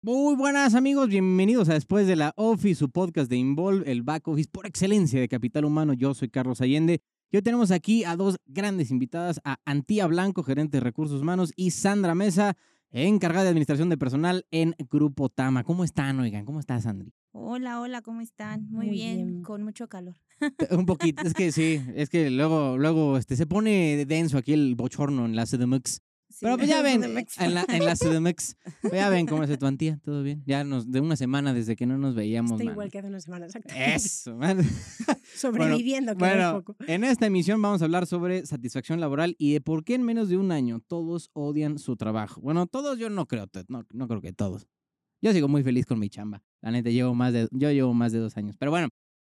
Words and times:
Muy 0.00 0.36
buenas 0.36 0.76
amigos, 0.76 1.08
bienvenidos 1.08 1.68
a 1.68 1.74
Después 1.74 2.06
de 2.06 2.14
la 2.14 2.32
Office, 2.36 2.76
su 2.76 2.88
podcast 2.88 3.28
de 3.28 3.36
Involve, 3.36 3.90
el 3.90 4.02
back 4.04 4.28
office 4.28 4.48
por 4.48 4.64
excelencia 4.64 5.18
de 5.18 5.26
Capital 5.26 5.64
Humano. 5.64 5.92
Yo 5.92 6.14
soy 6.14 6.28
Carlos 6.28 6.60
Allende. 6.60 7.02
Y 7.32 7.36
hoy 7.36 7.42
tenemos 7.42 7.72
aquí 7.72 8.04
a 8.04 8.14
dos 8.14 8.36
grandes 8.46 8.92
invitadas, 8.92 9.40
a 9.42 9.58
Antía 9.64 10.06
Blanco, 10.06 10.44
gerente 10.44 10.76
de 10.76 10.84
recursos 10.84 11.20
humanos, 11.20 11.52
y 11.56 11.72
Sandra 11.72 12.14
Mesa, 12.14 12.56
encargada 12.92 13.42
de 13.42 13.48
administración 13.50 13.88
de 13.88 13.98
personal 13.98 14.46
en 14.52 14.76
Grupo 14.88 15.30
Tama. 15.30 15.64
¿Cómo 15.64 15.82
están, 15.82 16.20
oigan? 16.20 16.44
¿Cómo 16.44 16.60
estás, 16.60 16.84
Sandri? 16.84 17.12
Hola, 17.32 17.80
hola, 17.80 18.00
¿cómo 18.00 18.20
están? 18.20 18.68
Muy, 18.70 18.86
Muy 18.86 18.94
bien, 18.94 19.16
bien. 19.16 19.42
con 19.42 19.64
mucho 19.64 19.88
calor. 19.88 20.14
Un 20.70 20.86
poquito, 20.86 21.22
es 21.26 21.34
que 21.34 21.50
sí, 21.50 21.82
es 21.96 22.08
que 22.08 22.30
luego, 22.30 22.78
luego 22.78 23.18
este, 23.18 23.34
se 23.34 23.46
pone 23.48 24.06
denso 24.06 24.38
aquí 24.38 24.52
el 24.52 24.76
bochorno 24.76 25.26
en 25.26 25.34
la 25.34 25.44
CDMX. 25.44 26.02
Sí. 26.28 26.38
Pero 26.42 26.56
pues 26.56 26.68
ya 26.68 26.82
ven, 26.82 27.02
en 27.04 27.14
la, 27.54 27.64
en 27.68 27.84
la 27.84 27.96
CDMX. 27.96 28.56
Pues 28.82 28.92
ya 28.92 29.08
ven 29.08 29.26
cómo 29.26 29.42
es 29.42 29.58
tu 29.58 29.66
Antía, 29.66 29.98
todo 30.02 30.22
bien. 30.22 30.42
Ya 30.46 30.64
nos, 30.64 30.90
de 30.90 31.00
una 31.00 31.16
semana 31.16 31.54
desde 31.54 31.74
que 31.74 31.86
no 31.86 31.98
nos 31.98 32.14
veíamos. 32.14 32.52
Estoy 32.52 32.66
man. 32.66 32.74
igual 32.74 32.90
que 32.90 32.98
hace 32.98 33.08
una 33.08 33.20
semana, 33.20 33.46
exacto. 33.46 33.74
Eso, 33.74 34.36
man. 34.36 34.58
Sobreviviendo, 35.34 36.14
que 36.14 36.20
no 36.20 36.26
es 36.26 36.34
Bueno, 36.34 36.64
poco. 36.64 36.76
en 36.86 37.04
esta 37.04 37.26
emisión 37.26 37.60
vamos 37.62 37.82
a 37.82 37.86
hablar 37.86 38.06
sobre 38.06 38.46
satisfacción 38.46 39.00
laboral 39.00 39.36
y 39.38 39.52
de 39.52 39.60
por 39.60 39.84
qué 39.84 39.94
en 39.94 40.02
menos 40.02 40.28
de 40.28 40.36
un 40.36 40.52
año 40.52 40.80
todos 40.86 41.30
odian 41.32 41.78
su 41.78 41.96
trabajo. 41.96 42.40
Bueno, 42.40 42.66
todos 42.66 42.98
yo 42.98 43.10
no 43.10 43.26
creo, 43.26 43.48
no, 43.68 43.84
no 43.92 44.08
creo 44.08 44.20
que 44.20 44.32
todos. 44.32 44.68
Yo 45.20 45.32
sigo 45.32 45.48
muy 45.48 45.62
feliz 45.62 45.84
con 45.84 45.98
mi 45.98 46.08
chamba. 46.08 46.44
La 46.60 46.70
neta, 46.70 46.90
llevo 46.90 47.14
más 47.14 47.32
de, 47.32 47.48
yo 47.50 47.72
llevo 47.72 47.92
más 47.94 48.12
de 48.12 48.18
dos 48.18 48.36
años. 48.36 48.56
Pero 48.56 48.70
bueno, 48.70 48.88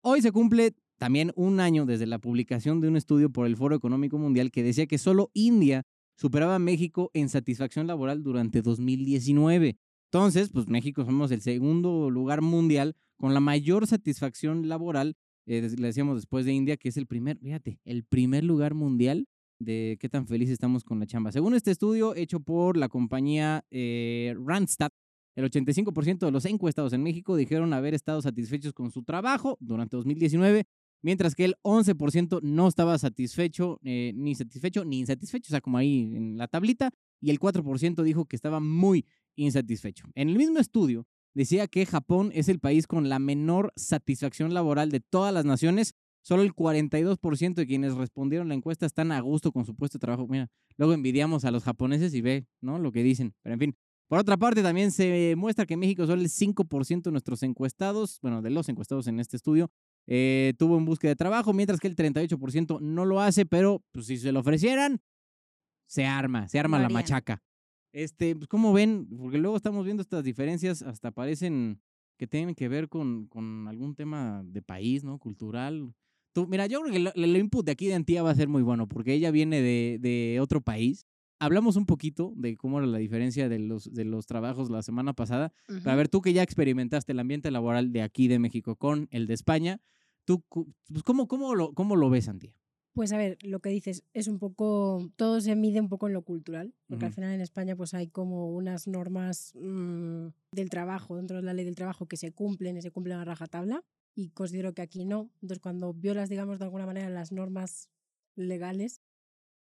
hoy 0.03 0.23
se 0.23 0.33
cumple 0.33 0.75
también 0.99 1.33
un 1.37 1.61
año 1.61 1.87
desde 1.87 2.07
la 2.07 2.19
publicación 2.19 2.81
de 2.81 2.89
un 2.89 2.97
estudio 2.97 3.31
por 3.31 3.47
el 3.47 3.57
Foro 3.57 3.77
Económico 3.77 4.19
Mundial 4.19 4.51
que 4.51 4.63
decía 4.63 4.87
que 4.87 4.99
solo 4.99 5.31
India 5.35 5.85
superaba 6.19 6.57
a 6.57 6.59
México 6.59 7.11
en 7.15 7.29
satisfacción 7.29 7.87
laboral 7.87 8.23
durante 8.23 8.61
2019. 8.61 9.79
Entonces, 10.11 10.51
pues 10.51 10.69
México 10.69 11.05
somos 11.05 11.31
el 11.31 11.41
segundo 11.41 12.11
lugar 12.11 12.43
mundial 12.43 12.97
con 13.17 13.35
la 13.35 13.41
mayor 13.41 13.87
satisfacción 13.87 14.69
laboral 14.69 15.17
eh, 15.49 15.67
le 15.79 15.87
decíamos 15.87 16.17
después 16.17 16.45
de 16.45 16.53
India, 16.53 16.77
que 16.77 16.91
es 16.91 16.99
el 16.99 17.07
primer, 17.07 17.39
fíjate, 17.39 17.81
el 17.87 18.05
primer 18.05 18.45
lugar 18.45 18.75
mundial 18.75 19.27
de 19.59 19.97
qué 19.99 20.11
tan 20.11 20.27
felices 20.27 20.53
estamos 20.53 20.85
con 20.85 21.01
la 21.01 21.07
chamba. 21.07 21.33
Según 21.33 21.55
este 21.55 21.71
estudio 21.71 22.15
hecho 22.15 22.41
por 22.41 22.77
la 22.77 22.91
compañía 22.91 23.65
eh, 23.71 24.37
Randstad, 24.45 24.91
el 25.37 25.51
85% 25.51 26.19
de 26.19 26.31
los 26.31 26.45
encuestados 26.45 26.93
en 26.93 27.03
México 27.03 27.35
dijeron 27.35 27.73
haber 27.73 27.95
estado 27.95 28.21
satisfechos 28.21 28.75
con 28.75 28.91
su 28.91 29.05
trabajo 29.05 29.57
durante 29.59 29.97
2019, 29.97 30.67
mientras 31.03 31.35
que 31.35 31.45
el 31.45 31.57
11% 31.63 32.41
no 32.43 32.69
estaba 32.69 32.99
satisfecho, 32.99 33.79
eh, 33.83 34.13
ni 34.15 34.35
satisfecho 34.35 34.85
ni 34.85 35.01
insatisfecho, 35.01 35.49
o 35.51 35.53
sea, 35.53 35.61
como 35.61 35.79
ahí 35.79 36.13
en 36.15 36.37
la 36.37 36.49
tablita, 36.49 36.91
y 37.21 37.31
el 37.31 37.39
4% 37.39 38.03
dijo 38.03 38.27
que 38.27 38.37
estaba 38.37 38.61
muy 38.61 39.07
insatisfecho. 39.37 40.07
En 40.15 40.29
el 40.29 40.37
mismo 40.37 40.59
estudio, 40.59 41.07
decía 41.35 41.67
que 41.69 41.87
Japón 41.87 42.31
es 42.35 42.49
el 42.49 42.59
país 42.59 42.87
con 42.87 43.09
la 43.09 43.19
menor 43.19 43.73
satisfacción 43.77 44.55
laboral 44.55 44.91
de 44.91 45.01
todas 45.01 45.33
las 45.33 45.45
naciones. 45.45 45.95
Solo 46.23 46.43
el 46.43 46.53
42% 46.53 47.55
de 47.55 47.67
quienes 47.67 47.95
respondieron 47.95 48.49
la 48.49 48.55
encuesta 48.55 48.87
están 48.87 49.13
a 49.13 49.21
gusto 49.21 49.53
con 49.53 49.65
su 49.65 49.75
puesto 49.75 49.99
de 49.99 50.01
trabajo. 50.01 50.27
Mira, 50.29 50.51
luego 50.77 50.93
envidiamos 50.93 51.45
a 51.45 51.51
los 51.51 51.65
japoneses 51.65 52.13
y 52.15 52.21
ve, 52.21 52.47
¿no? 52.61 52.79
Lo 52.79 52.93
que 52.93 53.03
dicen. 53.03 53.35
Pero 53.43 53.55
en 53.55 53.61
fin. 53.61 53.77
Por 54.09 54.19
otra 54.19 54.39
parte, 54.39 54.63
también 54.63 54.91
se 54.91 55.35
muestra 55.37 55.67
que 55.67 55.77
México 55.77 56.07
solo 56.07 56.23
el 56.23 56.31
5% 56.31 57.03
de 57.03 57.11
nuestros 57.13 57.43
encuestados, 57.43 58.19
bueno, 58.23 58.41
de 58.41 58.49
los 58.49 58.69
encuestados 58.71 59.07
en 59.07 59.21
este 59.21 59.37
estudio, 59.37 59.71
eh, 60.11 60.55
tuvo 60.59 60.79
en 60.79 60.87
búsqueda 60.87 61.11
de 61.11 61.17
trabajo, 61.17 61.53
mientras 61.53 61.79
que 61.79 61.87
el 61.87 61.95
38% 61.95 62.81
no 62.81 63.05
lo 63.05 63.21
hace, 63.21 63.45
pero 63.45 63.85
pues, 63.93 64.07
si 64.07 64.17
se 64.17 64.33
lo 64.33 64.41
ofrecieran, 64.41 65.03
se 65.87 66.07
arma, 66.07 66.49
se 66.49 66.59
arma 66.59 66.79
la 66.79 66.87
harían. 66.87 66.95
machaca. 66.95 67.43
Este, 67.93 68.35
pues, 68.35 68.49
¿cómo 68.49 68.73
ven? 68.73 69.07
Porque 69.19 69.37
luego 69.37 69.57
estamos 69.57 69.85
viendo 69.85 70.03
estas 70.03 70.25
diferencias, 70.25 70.81
hasta 70.81 71.11
parecen 71.11 71.83
que 72.17 72.27
tienen 72.27 72.55
que 72.55 72.69
ver 72.69 72.89
con, 72.89 73.27
con 73.27 73.69
algún 73.69 73.95
tema 73.95 74.43
de 74.47 74.63
país, 74.63 75.05
¿no? 75.05 75.19
Cultural. 75.19 75.95
Tú, 76.33 76.47
mira, 76.47 76.67
yo 76.67 76.81
creo 76.81 76.93
que 76.93 77.13
el 77.15 77.37
input 77.37 77.67
de 77.67 77.73
aquí 77.73 77.87
de 77.87 77.95
Antía 77.95 78.23
va 78.23 78.31
a 78.31 78.35
ser 78.35 78.49
muy 78.49 78.63
bueno, 78.63 78.89
porque 78.89 79.13
ella 79.13 79.31
viene 79.31 79.61
de, 79.61 79.99
de 80.01 80.41
otro 80.41 80.63
país. 80.63 81.07
Hablamos 81.39 81.77
un 81.77 81.85
poquito 81.85 82.33
de 82.35 82.57
cómo 82.57 82.79
era 82.79 82.87
la 82.87 82.99
diferencia 82.99 83.49
de 83.49 83.59
los, 83.59 83.93
de 83.93 84.05
los 84.05 84.27
trabajos 84.27 84.71
la 84.71 84.83
semana 84.83 85.13
pasada. 85.13 85.53
Pero 85.67 85.91
a 85.91 85.95
ver, 85.95 86.09
tú 86.09 86.23
que 86.23 86.33
ya 86.33 86.43
experimentaste 86.43 87.13
el 87.13 87.21
ambiente 87.21 87.51
laboral 87.51 87.93
de 87.93 88.03
aquí 88.03 88.27
de 88.27 88.39
México 88.39 88.75
con 88.75 89.07
el 89.13 89.27
de 89.27 89.35
España, 89.35 89.81
¿tú 90.29 90.45
pues, 90.93 91.03
cómo, 91.05 91.27
cómo, 91.27 91.55
lo, 91.55 91.73
cómo 91.73 91.97
lo 91.97 92.11
ves, 92.11 92.29
Antía? 92.29 92.53
Pues 92.95 93.13
a 93.13 93.17
ver, 93.17 93.39
lo 93.43 93.61
que 93.61 93.71
dices 93.71 94.05
es 94.13 94.29
un 94.29 94.39
poco, 94.39 95.11
todo 95.17 95.41
se 95.41 95.57
mide 95.57 95.81
un 95.81 95.89
poco 95.89 96.09
en 96.09 96.13
lo 96.13 96.23
cultural, 96.23 96.75
porque 96.89 97.07
al 97.07 97.13
Ujú. 97.13 97.15
final 97.15 97.33
en 97.33 97.41
España 97.41 97.77
pues 97.77 97.95
hay 97.95 98.09
como 98.09 98.51
unas 98.51 98.87
normas 98.87 99.53
mm, 99.55 100.27
del 100.53 100.69
trabajo, 100.69 101.17
dentro 101.17 101.37
de 101.39 101.45
la 101.45 101.55
ley 101.55 101.65
del 101.65 101.77
trabajo, 101.77 102.07
que 102.07 102.19
se 102.19 102.33
cumplen 102.33 102.77
y 102.77 102.83
se 102.83 102.91
cumplen 102.91 103.17
a 103.17 103.25
rajatabla, 103.25 103.83
y 104.15 104.31
considero 104.31 104.75
que 104.75 104.83
aquí 104.83 105.07
no. 105.07 105.31
Entonces 105.41 105.61
cuando 105.61 105.95
violas, 105.95 106.29
digamos, 106.29 106.59
de 106.59 106.65
alguna 106.67 106.85
manera 106.87 107.09
las 107.09 107.33
normas 107.33 107.89
legales, 108.37 109.01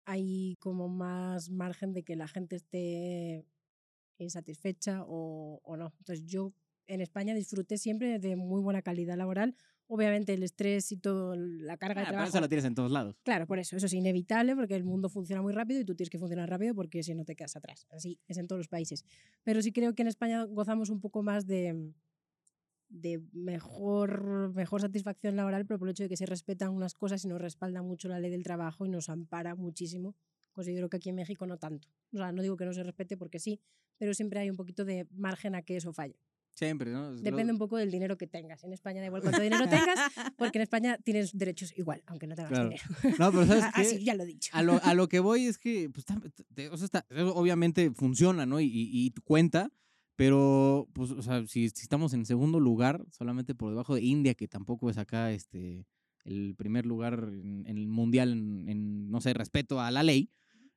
hay 0.06 0.54
como 0.60 0.88
más 0.88 1.50
margen 1.50 1.92
de 1.92 2.04
que 2.04 2.16
la 2.16 2.28
gente 2.28 2.56
esté 2.56 3.44
insatisfecha 4.18 5.02
o, 5.06 5.60
o 5.62 5.76
no. 5.76 5.92
Entonces 5.98 6.24
yo 6.24 6.54
en 6.86 7.00
España 7.00 7.34
disfruté 7.34 7.78
siempre 7.78 8.18
de 8.18 8.36
muy 8.36 8.60
buena 8.60 8.82
calidad 8.82 9.16
laboral. 9.16 9.56
Obviamente 9.86 10.32
el 10.32 10.42
estrés 10.42 10.90
y 10.92 10.96
todo, 10.96 11.36
la 11.36 11.76
carga 11.76 12.00
Ah, 12.00 12.04
de 12.04 12.06
pero 12.06 12.12
trabajo. 12.16 12.28
eso 12.30 12.40
lo 12.40 12.48
tienes 12.48 12.64
en 12.64 12.74
todos 12.74 12.90
lados. 12.90 13.16
Claro, 13.22 13.46
por 13.46 13.58
eso, 13.58 13.76
eso 13.76 13.84
es 13.86 13.92
inevitable 13.92 14.54
porque 14.56 14.74
el 14.76 14.84
mundo 14.84 15.08
funciona 15.10 15.42
muy 15.42 15.52
rápido 15.52 15.80
y 15.80 15.84
tú 15.84 15.94
tienes 15.94 16.08
que 16.10 16.18
funcionar 16.18 16.48
rápido 16.48 16.74
porque 16.74 17.02
si 17.02 17.14
no 17.14 17.24
te 17.24 17.36
quedas 17.36 17.54
atrás. 17.56 17.86
Así 17.90 18.18
es 18.26 18.38
en 18.38 18.46
todos 18.46 18.58
los 18.60 18.68
países. 18.68 19.04
Pero 19.42 19.60
sí 19.60 19.72
creo 19.72 19.94
que 19.94 20.02
en 20.02 20.08
España 20.08 20.44
gozamos 20.44 20.88
un 20.88 21.00
poco 21.00 21.22
más 21.22 21.46
de, 21.46 21.92
de 22.88 23.22
mejor, 23.32 24.52
mejor 24.54 24.80
satisfacción 24.80 25.36
laboral, 25.36 25.66
pero 25.66 25.78
por 25.78 25.88
el 25.88 25.92
hecho 25.92 26.04
de 26.04 26.08
que 26.08 26.16
se 26.16 26.26
respetan 26.26 26.70
unas 26.70 26.94
cosas 26.94 27.24
y 27.24 27.28
nos 27.28 27.40
respalda 27.40 27.82
mucho 27.82 28.08
la 28.08 28.18
ley 28.20 28.30
del 28.30 28.42
trabajo 28.42 28.86
y 28.86 28.88
nos 28.88 29.08
ampara 29.08 29.54
muchísimo. 29.54 30.14
Considero 30.52 30.88
que 30.88 30.96
aquí 30.98 31.08
en 31.10 31.16
México 31.16 31.46
no 31.46 31.58
tanto. 31.58 31.88
O 32.12 32.16
sea, 32.16 32.30
no 32.32 32.40
digo 32.42 32.56
que 32.56 32.64
no 32.64 32.72
se 32.72 32.82
respete 32.84 33.16
porque 33.16 33.38
sí, 33.40 33.60
pero 33.98 34.14
siempre 34.14 34.40
hay 34.40 34.48
un 34.50 34.56
poquito 34.56 34.84
de 34.84 35.06
margen 35.12 35.54
a 35.56 35.62
que 35.62 35.76
eso 35.76 35.92
falle. 35.92 36.16
Siempre, 36.54 36.92
¿no? 36.92 37.12
Depende 37.16 37.52
un 37.52 37.58
poco 37.58 37.76
del 37.76 37.90
dinero 37.90 38.16
que 38.16 38.26
tengas. 38.28 38.62
En 38.62 38.72
España 38.72 39.00
da 39.00 39.06
igual 39.06 39.22
cuánto 39.22 39.42
dinero 39.42 39.64
tengas, 39.68 39.98
porque 40.38 40.58
en 40.58 40.62
España 40.62 40.98
tienes 41.02 41.36
derechos 41.36 41.76
igual, 41.76 42.02
aunque 42.06 42.26
no 42.28 42.36
tengas 42.36 42.52
Claro. 42.52 42.68
dinero. 42.68 42.84
No, 43.18 43.32
pero 43.32 43.46
¿sabes 43.46 43.64
qué? 43.74 43.80
Así, 43.82 44.04
ya 44.04 44.14
lo 44.14 44.22
he 44.22 44.26
dicho. 44.26 44.50
A 44.54 44.62
lo, 44.62 44.80
a 44.82 44.94
lo 44.94 45.08
que 45.08 45.18
voy 45.20 45.46
es 45.46 45.58
que, 45.58 45.90
pues, 45.90 46.06
tam- 46.06 46.30
te- 46.54 46.68
o 46.68 46.76
sea, 46.76 46.84
está- 46.84 47.06
obviamente 47.34 47.90
funciona, 47.90 48.46
¿no? 48.46 48.60
Y, 48.60 48.66
y, 48.66 48.88
y 48.92 49.10
cuenta, 49.24 49.70
pero, 50.16 50.88
pues, 50.92 51.10
o 51.10 51.22
sea, 51.22 51.44
si, 51.46 51.68
si 51.70 51.82
estamos 51.82 52.14
en 52.14 52.24
segundo 52.24 52.60
lugar, 52.60 53.04
solamente 53.10 53.54
por 53.54 53.70
debajo 53.70 53.96
de 53.96 54.02
India, 54.02 54.34
que 54.34 54.46
tampoco 54.46 54.88
es 54.90 54.96
acá, 54.98 55.32
este, 55.32 55.86
el 56.24 56.54
primer 56.56 56.86
lugar 56.86 57.28
en, 57.32 57.64
en 57.66 57.78
el 57.78 57.88
mundial 57.88 58.32
en, 58.32 58.68
en, 58.68 59.10
no 59.10 59.20
sé, 59.20 59.34
respeto 59.34 59.80
a 59.80 59.90
la 59.90 60.04
ley, 60.04 60.30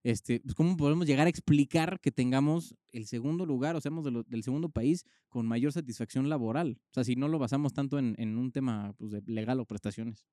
este, 0.09 0.39
pues, 0.39 0.55
¿cómo 0.55 0.77
podemos 0.77 1.05
llegar 1.05 1.27
a 1.27 1.29
explicar 1.29 1.99
que 1.99 2.11
tengamos 2.11 2.75
el 2.93 3.07
segundo 3.07 3.45
lugar, 3.45 3.75
o 3.75 3.81
seamos 3.81 4.05
de 4.05 4.11
lo- 4.11 4.23
del 4.23 4.41
segundo 4.43 4.69
país 4.69 5.05
con 5.27 5.45
mayor 5.45 5.73
satisfacción 5.73 6.29
laboral? 6.29 6.79
O 6.91 6.93
sea, 6.93 7.03
si 7.03 7.15
no 7.15 7.27
lo 7.27 7.39
basamos 7.39 7.73
tanto 7.73 7.99
en, 7.99 8.15
en 8.17 8.37
un 8.37 8.51
tema, 8.51 8.93
pues, 8.97 9.11
de 9.11 9.21
legal 9.25 9.59
o 9.59 9.65
prestaciones. 9.65 10.25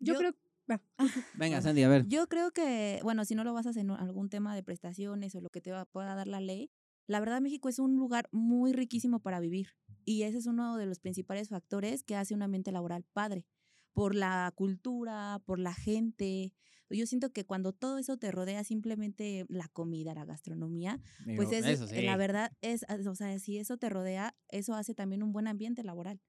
Yo, 0.00 0.14
Yo- 0.14 0.18
creo. 0.18 0.34
Venga, 1.34 1.62
Sandy, 1.62 1.84
a 1.84 1.88
ver. 1.88 2.06
Yo 2.08 2.26
creo 2.26 2.50
que, 2.50 2.98
bueno, 3.04 3.24
si 3.24 3.36
no 3.36 3.44
lo 3.44 3.54
basas 3.54 3.76
en 3.76 3.90
algún 3.92 4.28
tema 4.28 4.54
de 4.56 4.64
prestaciones 4.64 5.34
o 5.36 5.40
lo 5.40 5.48
que 5.50 5.60
te 5.60 5.70
va- 5.70 5.84
pueda 5.84 6.14
dar 6.16 6.26
la 6.26 6.40
ley, 6.40 6.70
la 7.06 7.20
verdad 7.20 7.40
México 7.40 7.68
es 7.68 7.78
un 7.78 7.94
lugar 7.96 8.28
muy 8.32 8.72
riquísimo 8.72 9.20
para 9.20 9.38
vivir 9.38 9.68
y 10.04 10.22
ese 10.22 10.38
es 10.38 10.46
uno 10.46 10.76
de 10.76 10.86
los 10.86 10.98
principales 10.98 11.50
factores 11.50 12.02
que 12.02 12.16
hace 12.16 12.34
un 12.34 12.42
ambiente 12.42 12.72
laboral 12.72 13.04
padre, 13.12 13.46
por 13.96 14.14
la 14.14 14.52
cultura, 14.54 15.42
por 15.46 15.58
la 15.58 15.72
gente. 15.72 16.52
Yo 16.90 17.06
siento 17.06 17.32
que 17.32 17.46
cuando 17.46 17.72
todo 17.72 17.96
eso 17.96 18.18
te 18.18 18.30
rodea, 18.30 18.62
simplemente 18.62 19.46
la 19.48 19.68
comida, 19.68 20.12
la 20.12 20.26
gastronomía, 20.26 21.00
pues 21.34 21.48
Digo, 21.48 21.52
es, 21.66 21.80
eso 21.80 21.94
eh, 21.94 22.02
la 22.02 22.18
verdad 22.18 22.52
es, 22.60 22.84
o 23.06 23.14
sea, 23.14 23.38
si 23.38 23.56
eso 23.56 23.78
te 23.78 23.88
rodea, 23.88 24.36
eso 24.50 24.74
hace 24.74 24.94
también 24.94 25.22
un 25.22 25.32
buen 25.32 25.48
ambiente 25.48 25.82
laboral. 25.82 26.20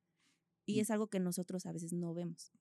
Y 0.66 0.78
Mm. 0.78 0.81
es 0.81 0.92
algo 0.92 1.08
que 1.08 1.19
nosotros 1.19 1.66
a 1.66 1.74
veces 1.74 1.92
no 1.92 2.14
vemos. 2.14 2.54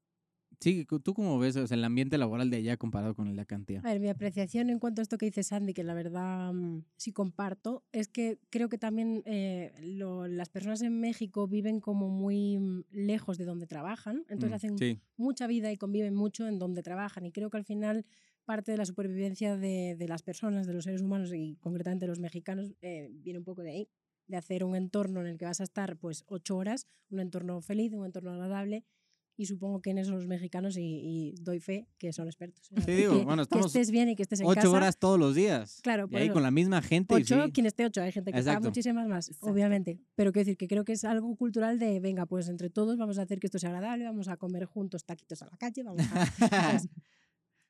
Sí, 0.61 0.85
¿tú 0.87 1.15
cómo 1.15 1.39
ves 1.39 1.57
o 1.57 1.67
sea, 1.67 1.77
el 1.77 1.85
ambiente 1.85 2.19
laboral 2.19 2.51
de 2.51 2.57
allá 2.59 2.77
comparado 2.77 3.15
con 3.15 3.29
el 3.29 3.37
de 3.37 3.43
acá? 3.43 3.57
A 3.83 3.91
ver, 3.93 4.01
mi 4.01 4.09
apreciación 4.09 4.71
en 4.71 4.79
cuanto 4.79 5.01
a 5.01 5.05
esto 5.05 5.19
que 5.19 5.27
dice 5.27 5.43
Sandy, 5.43 5.75
que 5.75 5.85
la 5.85 5.95
verdad 5.95 6.53
mm, 6.53 6.85
sí 6.97 7.13
comparto, 7.13 7.85
es 7.93 8.09
que 8.09 8.39
creo 8.51 8.69
que 8.69 8.79
también 8.79 9.23
eh, 9.27 9.73
lo- 9.81 10.27
las 10.27 10.49
personas 10.49 10.83
en 10.83 10.99
México 10.99 11.47
viven 11.47 11.81
como 11.81 12.09
muy 12.09 12.59
mm, 12.59 12.85
lejos 12.91 13.39
de 13.39 13.45
donde 13.45 13.67
trabajan, 13.67 14.25
entonces 14.29 14.53
Mm, 14.53 14.57
hacen 14.57 14.73
sí. 14.79 15.01
mucha 15.17 15.47
vida 15.47 15.71
y 15.71 15.77
conviven 15.77 16.15
mucho 16.15 16.49
en 16.49 16.59
donde 16.59 16.83
trabajan. 16.83 17.27
Y 17.27 17.33
creo 17.33 17.51
que 17.51 17.59
al 17.59 17.65
final 17.65 18.07
parte 18.45 18.73
de 18.73 18.79
la 18.79 18.87
supervivencia 18.87 19.57
de, 19.57 19.95
de 19.97 20.09
las 20.09 20.23
personas, 20.23 20.67
de 20.67 20.73
los 20.75 20.85
seres 20.85 21.03
humanos 21.03 21.33
y 21.35 21.57
concretamente 21.61 22.07
los 22.07 22.19
mexicanos, 22.21 22.73
eh, 22.81 23.09
viene 23.13 23.39
un 23.39 23.45
poco 23.45 23.63
de 23.63 23.71
ahí, 23.71 23.89
de 24.27 24.37
hacer 24.37 24.65
un 24.65 24.75
entorno 24.75 25.21
en 25.21 25.27
el 25.29 25.39
que 25.39 25.45
vas 25.45 25.61
a 25.61 25.65
estar 25.65 25.97
pues 25.99 26.25
ocho 26.27 26.57
horas, 26.57 26.87
un 27.11 27.21
entorno 27.21 27.61
feliz, 27.61 27.93
un 27.93 28.05
entorno 28.07 28.33
agradable 28.33 28.85
Y 29.39 29.45
supongo 29.47 29.83
que 29.83 29.91
en 29.91 29.99
eso 29.99 30.13
los 30.13 30.27
mexicanos, 30.27 30.79
y, 30.79 30.83
y 30.83 31.35
doy 31.43 31.61
fe, 31.61 31.87
que 31.99 32.11
son 32.13 32.27
expertos. 32.27 32.71
Sí, 32.87 32.93
digo, 32.93 33.19
que, 33.19 33.25
bueno, 33.25 33.43
que 33.43 33.43
estamos 33.43 33.67
estés 33.67 33.91
bien 33.91 34.09
y 34.09 34.17
que 34.17 34.23
estés 34.23 34.41
en 34.41 34.47
ocho 34.47 34.55
casa. 34.55 34.71
horas 34.71 34.99
todos 34.99 35.19
los 35.19 35.35
días. 35.35 35.81
Claro, 35.83 36.07
Y 36.07 36.09
por 36.13 36.17
ahí 36.21 36.25
eso. 36.27 36.33
con 36.35 36.43
la 36.43 36.51
misma 36.51 36.81
gente. 36.81 37.13
y 37.15 37.19
Ocho, 37.23 37.45
sí. 37.45 37.53
quien 37.53 37.67
esté 37.67 37.85
ocho. 37.85 38.01
Hay 38.01 38.13
gente 38.13 38.33
que 38.33 38.39
está 38.39 38.53
Exacto. 38.53 38.69
muchísimas 38.71 39.07
más, 39.09 39.29
Exacto. 39.29 39.53
obviamente. 39.53 40.01
Pero 40.15 40.33
quiero 40.33 40.45
decir 40.47 40.57
que 40.57 40.67
creo 40.69 40.85
que 40.87 40.93
es 40.93 41.05
algo 41.05 41.37
cultural 41.37 41.79
de, 41.79 42.01
venga, 42.01 42.25
pues 42.25 42.49
entre 42.49 42.71
todos 42.71 42.97
vamos 42.97 43.19
a 43.19 43.23
hacer 43.23 43.39
que 43.39 43.47
esto 43.49 43.59
sea 43.59 43.69
agradable, 43.71 44.05
vamos 44.05 44.29
a 44.29 44.39
comer 44.39 44.65
juntos 44.65 45.05
taquitos 45.05 45.43
a 45.43 45.47
la 45.51 45.57
calle, 45.59 45.83
vamos 45.83 46.03
a... 46.13 46.81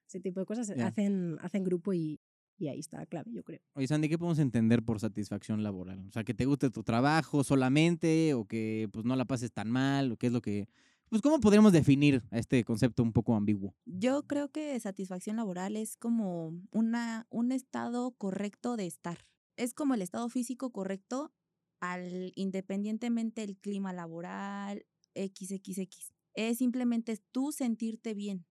Ese 0.09 0.21
tipo 0.21 0.39
de 0.39 0.47
cosas 0.47 0.69
Ya. 0.77 0.87
hacen, 0.87 1.37
hacen 1.41 1.65
grupo 1.65 1.93
y, 1.93 2.21
y 2.59 2.69
ahí 2.69 2.79
está 2.79 2.99
la 2.99 3.07
clave, 3.07 3.33
yo 3.33 3.43
creo. 3.43 3.61
Oye, 3.75 3.89
Sandy, 3.89 4.09
¿qué 4.09 4.19
podemos 4.19 4.39
entender 4.39 4.85
por 4.85 5.01
satisfacción 5.01 5.65
laboral? 5.65 6.07
O 6.09 6.13
sea, 6.13 6.23
que 6.23 6.33
te 6.33 6.45
guste 6.45 6.71
tu 6.71 6.85
trabajo 6.85 7.43
solamente 7.43 8.35
o 8.35 8.45
que 8.45 8.89
pues 8.93 9.05
no 9.05 9.17
la 9.17 9.25
pases 9.25 9.51
tan 9.53 9.69
mal 9.69 10.13
o 10.13 10.17
qué 10.17 10.29
es 10.29 10.33
lo 10.33 10.41
que... 10.41 10.69
Pues, 11.09 11.23
¿cómo 11.23 11.39
podríamos 11.39 11.73
definir 11.73 12.25
este 12.33 12.65
concepto 12.65 13.03
un 13.03 13.13
poco 13.13 13.37
ambiguo? 13.37 13.75
Yo 13.85 14.25
creo 14.27 14.51
que 14.51 14.79
satisfacción 14.81 15.37
laboral 15.37 15.77
es 15.77 15.97
como 15.97 16.53
una, 16.73 17.27
un 17.31 17.53
estado 17.53 18.11
correcto 18.13 18.77
de 18.77 18.87
estar. 18.87 19.19
Es 19.57 19.73
como 19.73 19.95
el 19.95 20.03
estado 20.03 20.29
físico 20.29 20.73
correcto 20.73 21.33
al 21.81 22.33
independientemente 22.35 23.45
el 23.45 23.57
clima 23.57 23.93
laboral, 23.93 24.85
XXX. 25.15 26.13
Es 26.35 26.59
simplemente 26.59 27.17
tú 27.31 27.53
sentirte 27.53 28.13
bien. 28.15 28.45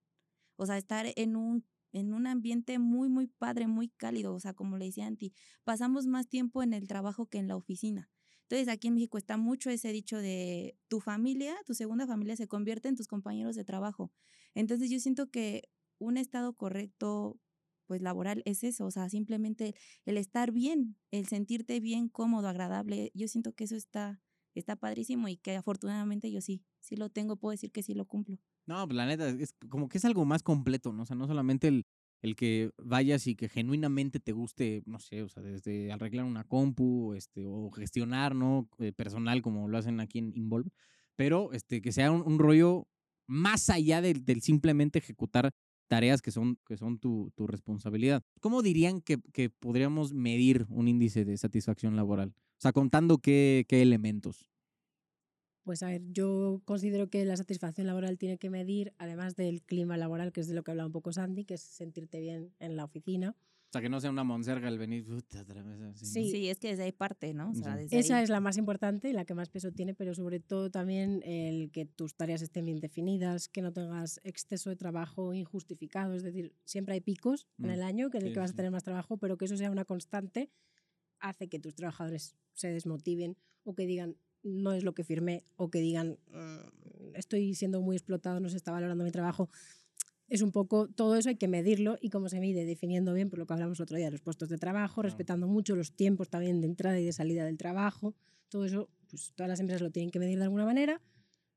O 0.56 0.66
sea, 0.66 0.78
estar 0.78 1.06
en 1.16 1.36
un, 1.36 1.66
en 1.92 2.14
un 2.14 2.26
ambiente 2.26 2.80
muy, 2.80 3.10
muy 3.10 3.28
padre, 3.28 3.68
muy 3.68 3.90
cálido. 3.90 4.34
O 4.34 4.40
sea, 4.40 4.54
como 4.54 4.78
le 4.78 4.86
decía 4.86 5.08
Anti, 5.08 5.34
pasamos 5.66 6.08
más 6.08 6.30
tiempo 6.30 6.64
en 6.64 6.74
el 6.74 6.88
trabajo 6.88 7.26
que 7.26 7.38
en 7.38 7.50
la 7.50 7.58
oficina. 7.58 8.10
Entonces, 8.50 8.68
aquí 8.68 8.88
en 8.90 8.96
México 8.96 9.18
está 9.18 9.38
mucho 9.38 9.70
ese 9.70 9.92
dicho 9.92 10.18
de 10.18 10.78
tu 10.88 11.00
familia, 11.00 11.56
tu 11.66 11.74
segunda 11.74 12.06
familia 12.06 12.36
se 12.36 12.48
convierte 12.48 12.88
en 12.90 12.96
tus 12.96 13.08
compañeros 13.08 13.56
de 13.56 13.64
trabajo. 13.64 14.12
Entonces, 14.54 14.90
yo 14.92 15.00
siento 15.00 15.30
que 15.32 15.64
un 15.98 16.18
estado 16.18 16.54
correcto, 16.54 17.40
pues 17.88 18.02
laboral, 18.02 18.44
es 18.46 18.64
eso, 18.64 18.86
o 18.86 18.92
sea, 18.92 19.10
simplemente 19.10 19.74
el 20.06 20.18
estar 20.18 20.52
bien, 20.52 20.98
el 21.12 21.28
sentirte 21.28 21.80
bien, 21.80 22.08
cómodo, 22.10 22.48
agradable. 22.48 23.12
Yo 23.16 23.28
siento 23.28 23.54
que 23.54 23.64
eso 23.64 23.76
está, 23.76 24.22
está 24.54 24.76
padrísimo 24.76 25.28
y 25.28 25.38
que 25.38 25.56
afortunadamente 25.56 26.32
yo 26.32 26.42
sí, 26.42 26.64
sí 26.80 26.96
lo 26.96 27.10
tengo, 27.10 27.38
puedo 27.38 27.52
decir 27.52 27.72
que 27.72 27.84
sí 27.84 27.94
lo 27.96 28.06
cumplo. 28.06 28.38
No, 28.68 28.86
pues 28.88 28.96
la 28.96 29.06
neta, 29.06 29.30
es 29.30 29.54
como 29.70 29.90
que 29.90 29.98
es 29.98 30.06
algo 30.06 30.26
más 30.26 30.44
completo, 30.44 30.92
¿no? 30.94 31.04
O 31.04 31.06
sea, 31.06 31.16
no 31.16 31.28
solamente 31.28 31.68
el, 31.68 31.86
el 32.26 32.36
que 32.36 32.72
vayas 32.78 33.28
y 33.28 33.36
que 33.36 33.50
genuinamente 33.50 34.20
te 34.20 34.32
guste, 34.32 34.82
no 34.88 35.00
sé, 35.00 35.22
o 35.22 35.30
sea, 35.30 35.44
desde 35.44 35.92
arreglar 35.92 36.26
una 36.26 36.44
compu, 36.44 37.14
este, 37.14 37.46
o 37.46 37.70
gestionar, 37.72 38.36
¿no? 38.36 38.68
Eh, 38.80 38.92
personal, 38.92 39.42
como 39.44 39.68
lo 39.68 39.78
hacen 39.78 40.00
aquí 40.00 40.20
en 40.20 40.34
Involve, 40.36 40.72
pero 41.16 41.54
este, 41.54 41.82
que 41.82 41.92
sea 41.92 42.12
un, 42.12 42.40
rollo 42.40 42.88
más 43.28 43.70
allá 43.70 44.02
del, 44.02 44.26
del 44.26 44.42
simplemente 44.42 45.00
ejecutar 45.00 45.52
tareas 45.88 46.24
que 46.24 46.32
son, 46.32 46.58
que 46.66 46.78
son 46.78 46.98
tu, 46.98 47.32
tu 47.36 47.46
responsabilidad. 47.46 48.24
¿Cómo 48.42 48.64
dirían 48.64 49.02
que, 49.02 49.20
que 49.32 49.52
podríamos 49.52 50.14
medir 50.14 50.66
un 50.70 50.88
índice 50.88 51.26
de 51.26 51.38
satisfacción 51.38 51.96
laboral? 51.96 52.34
O 52.58 52.62
sea, 52.62 52.74
contando 52.74 53.20
qué, 53.20 53.66
qué 53.68 53.84
elementos. 53.84 54.50
Pues 55.66 55.82
a 55.82 55.88
ver, 55.88 56.04
yo 56.12 56.62
considero 56.64 57.10
que 57.10 57.26
la 57.26 57.36
satisfacción 57.36 57.88
laboral 57.88 58.20
tiene 58.20 58.38
que 58.38 58.52
medir, 58.52 58.94
además 59.00 59.36
del 59.36 59.64
clima 59.64 59.98
laboral, 59.98 60.32
que 60.32 60.42
es 60.42 60.48
de 60.48 60.54
lo 60.54 60.64
que 60.64 60.70
hablaba 60.70 60.86
un 60.86 60.94
poco 60.94 61.12
Sandy, 61.12 61.44
que 61.44 61.56
es 61.56 61.62
sentirte 61.62 62.20
bien 62.20 62.54
en 62.60 62.76
la 62.76 62.84
oficina. 62.86 63.36
O 63.70 63.72
sea, 63.72 63.82
que 63.82 63.90
no 63.90 64.00
sea 64.00 64.12
una 64.12 64.24
monserga 64.24 64.70
el 64.70 64.78
venir, 64.78 65.04
puta, 65.04 65.42
otra 65.42 65.64
vez 65.64 65.82
así, 65.82 66.06
¿no? 66.06 66.12
Sí. 66.12 66.30
Sí, 66.32 66.50
es 66.50 66.60
que 66.60 66.68
desde 66.70 66.84
ahí 66.84 66.92
parte, 66.92 67.34
¿no? 67.34 67.50
O 67.50 67.56
sea, 67.56 67.76
Sí. 67.76 67.84
desde 67.84 67.98
Esa 68.00 68.18
ahí. 68.18 68.24
es 68.24 68.30
la 68.30 68.40
más 68.40 68.58
importante 68.58 69.10
y 69.10 69.14
la 69.14 69.26
que 69.26 69.34
más 69.34 69.50
peso 69.50 69.72
tiene, 69.72 69.96
pero 69.96 70.14
sobre 70.14 70.40
todo 70.40 70.70
también 70.70 71.22
el 71.24 71.72
que 71.72 71.86
tus 71.86 72.14
tareas 72.16 72.44
estén 72.44 72.66
bien 72.66 72.80
definidas, 72.80 73.50
que 73.50 73.64
no 73.64 73.74
tengas 73.74 74.22
exceso 74.24 74.70
de 74.70 74.76
trabajo 74.76 75.34
injustificado. 75.34 76.14
Es 76.14 76.22
decir, 76.22 76.54
siempre 76.64 76.94
hay 76.94 77.02
picos 77.02 77.48
en 77.58 77.66
Mm, 77.66 77.70
el 77.72 77.82
año 77.82 78.10
que 78.12 78.20
en 78.20 78.24
el 78.26 78.30
sí, 78.30 78.34
que 78.36 78.40
vas 78.40 78.52
sí. 78.52 78.54
a 78.54 78.58
tener 78.58 78.72
más 78.72 78.84
trabajo, 78.84 79.18
pero 79.18 79.36
que 79.36 79.46
eso 79.46 79.58
sea 79.58 79.72
una 79.72 79.84
constante 79.84 80.52
hace 81.20 81.50
que 81.50 81.60
tus 81.60 81.74
trabajadores 81.76 82.36
se 82.54 82.70
desmotiven 82.72 83.36
o 83.64 83.74
que 83.74 83.88
digan 83.88 84.16
no 84.46 84.72
es 84.74 84.84
lo 84.84 84.94
que 84.94 85.04
firmé 85.04 85.44
o 85.58 85.70
que 85.70 85.80
digan 85.82 86.18
"Mm, 86.32 87.16
estoy 87.16 87.54
siendo 87.56 87.82
muy 87.82 87.96
explotado, 87.98 88.40
no 88.40 88.48
se 88.50 88.58
está 88.58 88.72
valorando 88.72 89.04
mi 89.04 89.12
trabajo. 89.12 89.50
Es 90.28 90.42
un 90.42 90.52
poco, 90.52 90.88
todo 90.88 91.16
eso 91.18 91.30
hay 91.30 91.36
que 91.36 91.48
medirlo 91.48 91.98
y 92.02 92.10
cómo 92.10 92.30
se 92.30 92.40
mide, 92.40 92.66
definiendo 92.66 93.14
bien, 93.14 93.30
por 93.30 93.38
lo 93.40 93.46
que 93.46 93.54
hablamos 93.54 93.80
otro 93.80 93.98
día, 93.98 94.10
los 94.10 94.22
puestos 94.22 94.50
de 94.50 94.58
trabajo, 94.58 94.96
Claro. 94.96 95.10
respetando 95.10 95.48
mucho 95.48 95.76
los 95.76 95.92
tiempos 95.92 96.30
también 96.30 96.62
de 96.62 96.68
entrada 96.68 97.00
y 97.00 97.06
de 97.06 97.14
salida 97.14 97.46
del 97.46 97.58
trabajo. 97.58 98.16
Todo 98.50 98.66
eso, 98.66 98.90
pues 99.10 99.34
todas 99.36 99.50
las 99.50 99.60
empresas 99.60 99.82
lo 99.82 99.92
tienen 99.92 100.10
que 100.12 100.20
medir 100.20 100.38
de 100.38 100.44
alguna 100.46 100.66
manera. 100.66 101.02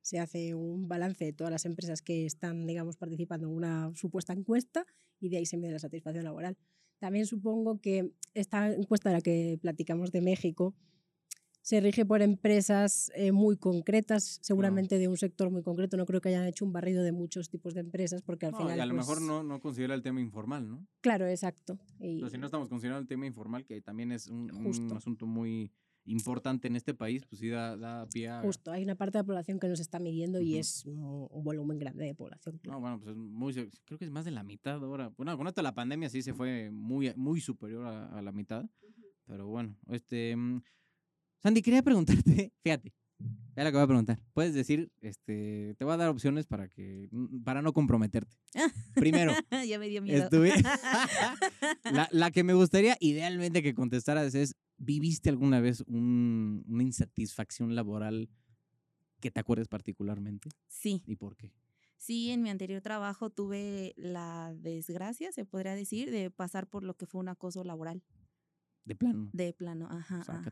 Se 0.03 0.19
hace 0.19 0.55
un 0.55 0.87
balance 0.89 1.25
de 1.25 1.33
todas 1.33 1.51
las 1.51 1.65
empresas 1.65 2.03
que 2.03 2.27
están, 2.27 2.67
digamos, 2.67 2.97
participando 2.97 3.47
en 3.49 3.55
una 3.55 3.91
supuesta 3.95 4.33
encuesta 4.33 4.85
y 5.21 5.29
de 5.29 5.39
ahí 5.39 5.47
se 5.47 5.57
mide 5.57 5.73
la 5.73 5.79
satisfacción 5.79 6.25
laboral. 6.25 6.57
También 6.99 7.27
supongo 7.27 7.81
que 7.81 8.13
esta 8.35 8.73
encuesta 8.73 9.09
de 9.11 9.15
la 9.17 9.21
que 9.23 9.59
platicamos 9.63 10.11
de 10.13 10.21
México 10.21 10.75
se 11.69 11.83
rige 11.83 12.07
por 12.07 12.23
empresas 12.23 13.13
eh, 13.15 13.31
muy 13.31 13.59
concretas, 13.59 14.39
seguramente 14.41 14.97
de 14.97 15.07
un 15.07 15.19
sector 15.19 15.51
muy 15.51 15.63
concreto. 15.63 15.99
No 15.99 16.07
creo 16.07 16.23
que 16.23 16.31
hayan 16.31 16.47
hecho 16.47 16.65
un 16.65 16.73
barrido 16.73 17.03
de 17.03 17.13
muchos 17.13 17.51
tipos 17.51 17.75
de 17.75 17.81
empresas 17.81 18.23
porque 18.23 18.47
al 18.47 18.53
No, 18.53 18.59
final... 18.61 18.79
y 18.79 18.81
a 18.81 18.87
lo 18.87 18.95
mejor 18.95 19.19
pues, 19.19 19.29
no, 19.29 19.43
no 19.43 19.61
considera 19.61 19.95
el 19.95 20.03
tema 20.03 20.23
informal, 20.23 20.67
¿no? 20.67 20.87
Claro, 21.03 21.27
exacto. 21.27 21.79
Y, 22.01 22.21
Pero 22.21 22.31
si 22.31 22.39
no 22.39 22.47
estamos 22.47 22.71
considerando 22.71 23.03
el 23.03 23.07
tema 23.07 23.27
informal, 23.27 23.67
que 23.67 23.83
también 23.83 24.13
es 24.13 24.29
un, 24.29 24.51
asunto 24.97 25.27
muy 25.27 25.71
importante 26.07 26.69
en 26.69 26.77
este 26.77 26.95
país, 26.95 27.27
pues 27.29 27.39
sí 27.39 27.51
da, 27.51 27.77
da 27.77 28.07
pie 28.07 28.29
a... 28.31 28.41
Justo, 28.41 28.73
hay 28.73 28.83
una 28.83 28.95
parte 28.95 29.19
de 29.19 29.25
la 29.25 29.27
población 29.27 29.61
que 29.61 29.69
nos 29.69 29.81
está 29.81 29.99
midiendo 29.99 30.41
y 30.41 30.57
es 30.57 30.87
un, 30.87 31.29
un 31.31 31.45
volumen 31.45 31.79
grande 31.79 32.07
de 32.07 32.15
población. 32.15 32.59
No, 32.65 32.81
bueno, 32.81 32.99
pues 32.99 33.11
es 33.11 33.17
muy, 33.19 33.53
creo 33.85 33.99
que 33.99 34.07
es 34.07 34.11
más 34.11 34.25
de 34.25 34.31
la 34.31 34.43
mitad 34.43 34.83
ahora. 34.83 35.13
Bueno, 35.19 35.37
con 35.37 35.47
esto 35.47 35.61
la 35.61 35.75
pandemia 35.75 36.09
sí 36.09 36.23
se 36.23 36.33
fue 36.33 36.71
muy, 36.71 37.13
muy 37.15 37.43
superior 37.43 37.85
a, 37.85 38.07
a 38.07 38.23
la 38.23 38.33
mitad. 38.33 38.65
Pero 39.27 39.49
bueno, 39.49 39.77
este... 39.91 40.35
Sandy, 41.43 41.63
quería 41.63 41.83
preguntarte, 41.83 42.53
fíjate, 42.63 42.93
ya 43.57 43.65
lo 43.65 43.71
que 43.71 43.77
voy 43.77 43.85
a 43.85 43.87
preguntar. 43.87 44.19
Puedes 44.33 44.55
decir, 44.55 44.91
este, 45.01 45.75
te 45.79 45.85
voy 45.85 45.95
a 45.95 45.97
dar 45.97 46.09
opciones 46.09 46.47
para 46.47 46.69
que, 46.69 47.09
mm, 47.11 47.43
para 47.43 47.63
no 47.63 47.73
comprometerte. 47.73 48.37
Primero, 48.95 49.33
ya 49.69 49.79
me 49.79 49.89
dio 49.89 50.03
miedo. 50.03 50.25
Estuve... 50.25 50.53
la, 51.93 52.09
la 52.11 52.31
que 52.31 52.45
me 52.45 52.55
gustaría 52.55 52.97
idealmente 53.01 53.63
que 53.63 53.75
contestaras 53.75 54.35
es, 54.35 54.55
¿viviste 54.77 55.29
alguna 55.31 55.61
vez 55.61 55.83
un- 55.87 56.65
una 56.69 56.83
insatisfacción 56.83 57.75
laboral 57.75 58.29
que 59.21 59.31
te 59.31 59.41
acuerdes 59.41 59.69
particularmente? 59.69 60.49
sí. 60.69 61.03
¿Y 61.07 61.17
por 61.17 61.37
qué? 61.37 61.53
Sí, 61.97 62.31
en 62.31 62.43
mi 62.43 62.51
anterior 62.51 62.81
trabajo 62.81 63.29
tuve 63.31 63.93
la 63.97 64.55
desgracia, 64.57 65.33
se 65.33 65.45
podría 65.45 65.75
decir, 65.75 66.13
de 66.13 66.31
pasar 66.31 66.69
por 66.69 66.85
lo 66.85 66.95
que 66.97 67.07
fue 67.07 67.21
un 67.21 67.29
acoso 67.29 67.65
laboral 67.65 68.05
De 68.85 68.95
plano. 68.95 69.31
de 69.33 69.53
plano. 69.53 69.89
Ajá. 69.91 70.21
ajá. 70.21 70.45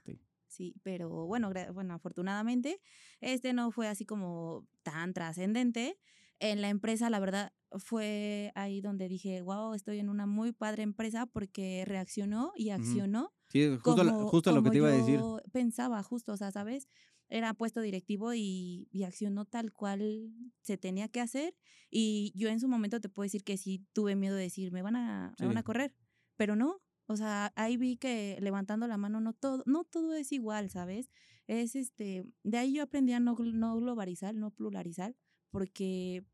Sí, 0.49 0.75
pero 0.83 1.09
bueno, 1.27 1.51
bueno, 1.75 1.95
afortunadamente, 1.95 2.81
este 3.21 3.53
no 3.53 3.71
fue 3.73 3.89
así 3.89 4.05
como 4.07 4.67
tan 4.83 5.13
trascendente. 5.13 5.99
En 6.39 6.61
la 6.63 6.69
empresa, 6.69 7.11
la 7.11 7.19
verdad, 7.19 7.53
fue 7.79 8.53
ahí 8.55 8.81
donde 8.81 9.09
dije, 9.09 9.43
wow, 9.43 9.75
estoy 9.75 9.99
en 9.99 10.09
una 10.09 10.27
muy 10.27 10.53
padre 10.53 10.83
empresa 10.85 11.27
porque 11.27 11.85
reaccionó 11.87 12.53
y 12.57 12.71
accionó 12.71 13.35
Sí, 13.49 13.77
justo, 13.83 14.05
la- 14.05 14.13
como, 14.13 14.27
justo 14.27 14.53
lo 14.53 14.63
que 14.63 14.71
te 14.71 14.79
iba 14.79 14.89
a 14.89 14.93
decir. 14.93 15.25
yo 15.25 15.41
pensaba, 15.53 16.03
justo, 16.03 16.33
o 16.33 16.37
sea, 16.37 16.53
¿sabes? 16.53 16.89
Era 17.29 17.55
puesto 17.55 17.81
directivo 17.81 18.35
y, 18.35 18.89
y 18.93 19.03
accionó 19.05 19.45
tal 19.47 19.73
cual 19.73 20.31
se 20.63 20.79
tenía 20.79 21.09
que 21.09 21.21
hacer. 21.21 21.57
Y 21.91 22.33
yo 22.37 22.49
en 22.49 22.61
su 22.61 22.69
momento 22.69 23.01
te 23.01 23.09
puedo 23.09 23.25
decir 23.25 23.43
que 23.45 23.57
sí 23.57 23.85
tuve 23.93 24.15
miedo 24.17 24.37
de 24.37 24.43
decir, 24.45 24.71
me 24.73 24.83
van 24.83 24.97
a, 24.97 25.35
me 25.39 25.47
van 25.47 25.57
a 25.59 25.63
Sí. 25.63 25.65
correr. 25.65 25.95
Pero 26.37 26.55
no. 26.57 26.83
O 27.07 27.17
sea, 27.17 27.53
ahí 27.57 27.77
vi 27.77 27.97
que 27.97 28.37
levantando 28.41 28.87
la 28.89 28.97
mano 28.97 29.21
no 29.21 29.33
todo, 29.33 29.63
no 29.67 29.85
todo 29.85 30.15
es 30.15 30.33
igual, 30.33 30.71
¿sabes? 30.71 31.11
Es 31.47 31.77
este, 31.77 32.25
de 32.43 32.59
ahí 32.59 32.75
yo 32.75 32.83
aprendí 32.83 33.13
a 33.13 33.21
no, 33.21 33.37
no 33.39 33.77
globalizar, 33.77 34.35
no 34.35 34.51
pluralizar, 34.51 35.15
porque 35.51 36.25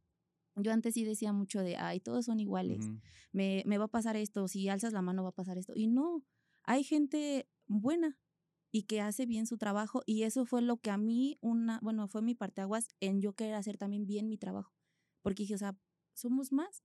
yo 0.56 0.72
antes 0.72 0.94
sí 0.94 1.04
decía 1.04 1.32
mucho 1.32 1.60
de, 1.62 1.76
ay, 1.76 2.00
todos 2.00 2.26
son 2.26 2.40
iguales 2.40 2.86
Ujú. 2.86 3.00
me, 3.32 3.62
me 3.66 3.78
va 3.78 3.84
a 3.86 3.88
pasar 3.88 4.16
esto, 4.16 4.48
si 4.48 4.68
alzas 4.68 4.92
la 4.92 5.02
mano 5.02 5.22
va 5.22 5.30
a 5.30 5.32
pasar 5.32 5.58
esto. 5.58 5.72
Y 5.76 5.86
no, 5.88 6.24
hay 6.64 6.84
gente 6.84 7.48
buena 7.66 8.18
y 8.70 8.84
que 8.84 9.00
hace 9.00 9.26
bien 9.26 9.46
su 9.46 9.58
trabajo 9.58 10.02
y 10.06 10.22
eso 10.22 10.46
fue 10.46 10.62
lo 10.62 10.78
que 10.78 10.90
a 10.90 10.96
mí, 10.98 11.38
una, 11.40 11.78
bueno, 11.82 12.08
fue 12.08 12.22
mi 12.22 12.34
parteaguas 12.34 12.88
en 13.00 13.20
yo 13.20 13.34
querer 13.34 13.54
hacer 13.54 13.76
también 13.78 14.06
bien 14.06 14.28
mi 14.28 14.38
trabajo. 14.38 14.74
Porque 15.22 15.42
dije, 15.42 15.54
o 15.54 15.58
sea, 15.58 15.76
somos 16.14 16.52
más. 16.52 16.82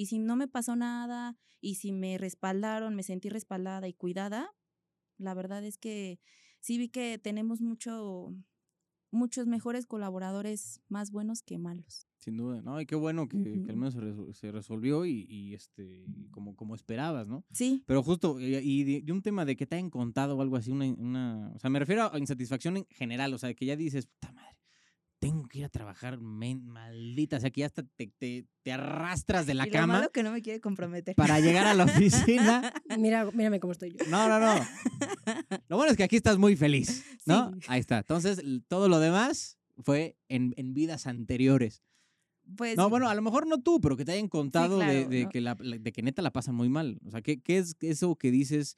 Y 0.00 0.06
si 0.06 0.18
no 0.18 0.34
me 0.34 0.48
pasó 0.48 0.76
nada 0.76 1.36
y 1.60 1.74
si 1.74 1.92
me 1.92 2.16
respaldaron, 2.16 2.94
me 2.96 3.02
sentí 3.02 3.28
respaldada 3.28 3.86
y 3.86 3.92
cuidada, 3.92 4.48
la 5.18 5.34
verdad 5.34 5.62
es 5.62 5.76
que 5.76 6.20
sí 6.58 6.78
vi 6.78 6.88
que 6.88 7.18
tenemos 7.18 7.60
mucho, 7.60 8.34
muchos 9.10 9.46
mejores 9.46 9.84
colaboradores 9.84 10.80
más 10.88 11.10
buenos 11.10 11.42
que 11.42 11.58
malos. 11.58 12.06
Sin 12.16 12.38
duda, 12.38 12.62
¿no? 12.62 12.80
Y 12.80 12.86
qué 12.86 12.94
bueno 12.94 13.28
que, 13.28 13.42
que 13.42 13.70
al 13.70 13.76
menos 13.76 13.92
se, 13.92 14.00
resol- 14.00 14.32
se 14.32 14.50
resolvió 14.50 15.04
y, 15.04 15.26
y, 15.28 15.52
este, 15.52 16.06
como, 16.30 16.56
como 16.56 16.74
esperabas, 16.74 17.28
¿no? 17.28 17.44
Sí, 17.52 17.84
Pero 17.86 18.02
justo, 18.02 18.40
y, 18.40 18.56
y 18.56 18.84
de, 18.84 19.02
de 19.02 19.12
un 19.12 19.20
tema 19.20 19.44
de 19.44 19.54
que 19.54 19.66
te 19.66 19.76
hayan 19.76 19.90
contado 19.90 20.34
o 20.34 20.40
algo 20.40 20.56
así, 20.56 20.70
una, 20.70 20.86
una, 20.86 21.52
o 21.54 21.58
sea, 21.58 21.68
me 21.68 21.78
refiero 21.78 22.10
a 22.10 22.18
insatisfacción 22.18 22.78
en 22.78 22.86
general, 22.88 23.34
o 23.34 23.38
sea, 23.38 23.52
que 23.52 23.66
ya 23.66 23.76
dices, 23.76 24.06
puta 24.06 24.32
madre, 24.32 24.49
tengo 25.20 25.46
que 25.46 25.58
ir 25.58 25.64
a 25.66 25.68
trabajar, 25.68 26.18
men- 26.18 26.66
maldita, 26.66 27.36
o 27.36 27.40
sea 27.40 27.50
que 27.50 27.60
ya 27.60 27.66
hasta 27.66 27.82
te, 27.82 28.08
te- 28.18 28.46
te 28.62 28.72
arrastras 28.72 29.46
de 29.46 29.54
la 29.54 29.64
y 29.66 29.70
lo 29.70 29.72
cama 29.72 29.94
malo 29.98 30.10
que 30.10 30.22
no 30.22 30.32
me 30.32 30.40
quiere 30.42 30.60
comprometer. 30.60 31.14
para 31.14 31.38
llegar 31.40 31.66
a 31.66 31.74
la 31.74 31.84
oficina. 31.84 32.72
Mira, 32.98 33.30
mírame 33.32 33.60
cómo 33.60 33.72
estoy 33.72 33.90
yo. 33.92 33.98
No, 34.08 34.28
no, 34.28 34.40
no. 34.40 34.54
Lo 35.68 35.76
bueno 35.76 35.92
es 35.92 35.96
que 35.96 36.04
aquí 36.04 36.16
estás 36.16 36.38
muy 36.38 36.56
feliz, 36.56 37.04
¿no? 37.26 37.52
Sí. 37.52 37.60
Ahí 37.68 37.80
está. 37.80 37.98
Entonces, 37.98 38.42
todo 38.66 38.88
lo 38.88 38.98
demás 38.98 39.58
fue 39.78 40.16
en, 40.28 40.54
en 40.56 40.72
vidas 40.74 41.06
anteriores. 41.06 41.82
Pues 42.56 42.76
No, 42.76 42.88
bueno, 42.90 43.08
a 43.08 43.14
lo 43.14 43.22
mejor 43.22 43.46
no 43.46 43.60
tú, 43.62 43.80
pero 43.80 43.96
que 43.96 44.04
te 44.04 44.12
hayan 44.12 44.28
contado 44.28 44.78
de, 44.78 44.84
claro, 44.86 45.08
de 45.10 45.22
¿no? 45.24 45.28
que 45.28 45.40
la, 45.40 45.56
la- 45.60 45.78
de 45.78 45.92
que 45.92 46.02
neta 46.02 46.22
la 46.22 46.32
pasan 46.32 46.54
muy 46.54 46.68
mal. 46.68 46.98
O 47.04 47.10
sea, 47.10 47.20
¿qué, 47.22 47.40
qué 47.40 47.58
es 47.58 47.76
eso 47.80 48.16
que 48.16 48.30
dices? 48.30 48.76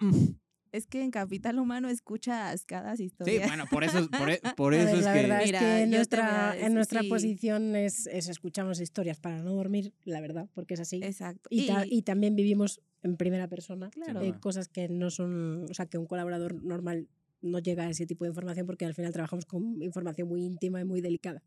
"Mm"? 0.00 0.30
Es 0.72 0.86
que 0.86 1.02
en 1.02 1.10
Capital 1.10 1.58
Humano 1.58 1.88
escuchas 1.88 2.64
cada 2.64 2.96
Sí, 2.96 3.04
historia. 3.04 3.46
bueno, 3.46 3.64
por 3.70 3.84
eso, 3.84 3.98
es- 3.98 4.08
por, 4.08 4.30
e- 4.30 4.40
por 4.56 4.74
eso 4.74 4.86
ver, 4.86 4.94
es 4.98 5.04
la 5.04 5.12
que... 5.14 5.20
verdad 5.22 5.40
Mira, 5.44 5.58
es 5.58 5.64
que 5.64 5.82
en 5.82 5.90
nuestra, 5.90 6.50
decir, 6.52 6.66
en 6.66 6.74
nuestra 6.74 7.00
sí. 7.02 7.08
posición 7.08 7.76
es, 7.76 8.06
es 8.06 8.28
escuchamos 8.28 8.80
historias 8.80 9.18
para 9.20 9.42
no 9.42 9.52
dormir, 9.54 9.92
la 10.04 10.20
verdad, 10.20 10.48
porque 10.54 10.74
es 10.74 10.80
así. 10.80 11.00
Exacto. 11.02 11.48
Y, 11.50 11.66
ta- 11.66 11.84
y 11.86 12.02
también 12.02 12.36
vivimos 12.36 12.80
en 13.02 13.16
primera 13.16 13.48
persona 13.48 13.90
Claro. 13.90 14.22
eh, 14.22 14.34
cosas 14.40 14.68
que 14.68 14.88
no 14.88 15.10
son, 15.10 15.64
o 15.70 15.74
sea, 15.74 15.86
que 15.86 15.98
un 15.98 16.06
colaborador 16.06 16.62
normal 16.62 17.08
no 17.40 17.60
llega 17.60 17.86
a 17.86 17.90
ese 17.90 18.04
tipo 18.06 18.24
de 18.24 18.30
información 18.30 18.66
porque 18.66 18.84
al 18.84 18.94
final 18.94 19.12
trabajamos 19.12 19.44
con 19.46 19.80
información 19.82 20.26
muy 20.28 20.42
íntima 20.44 20.80
y 20.80 20.84
muy 20.84 21.00
delicada. 21.00 21.42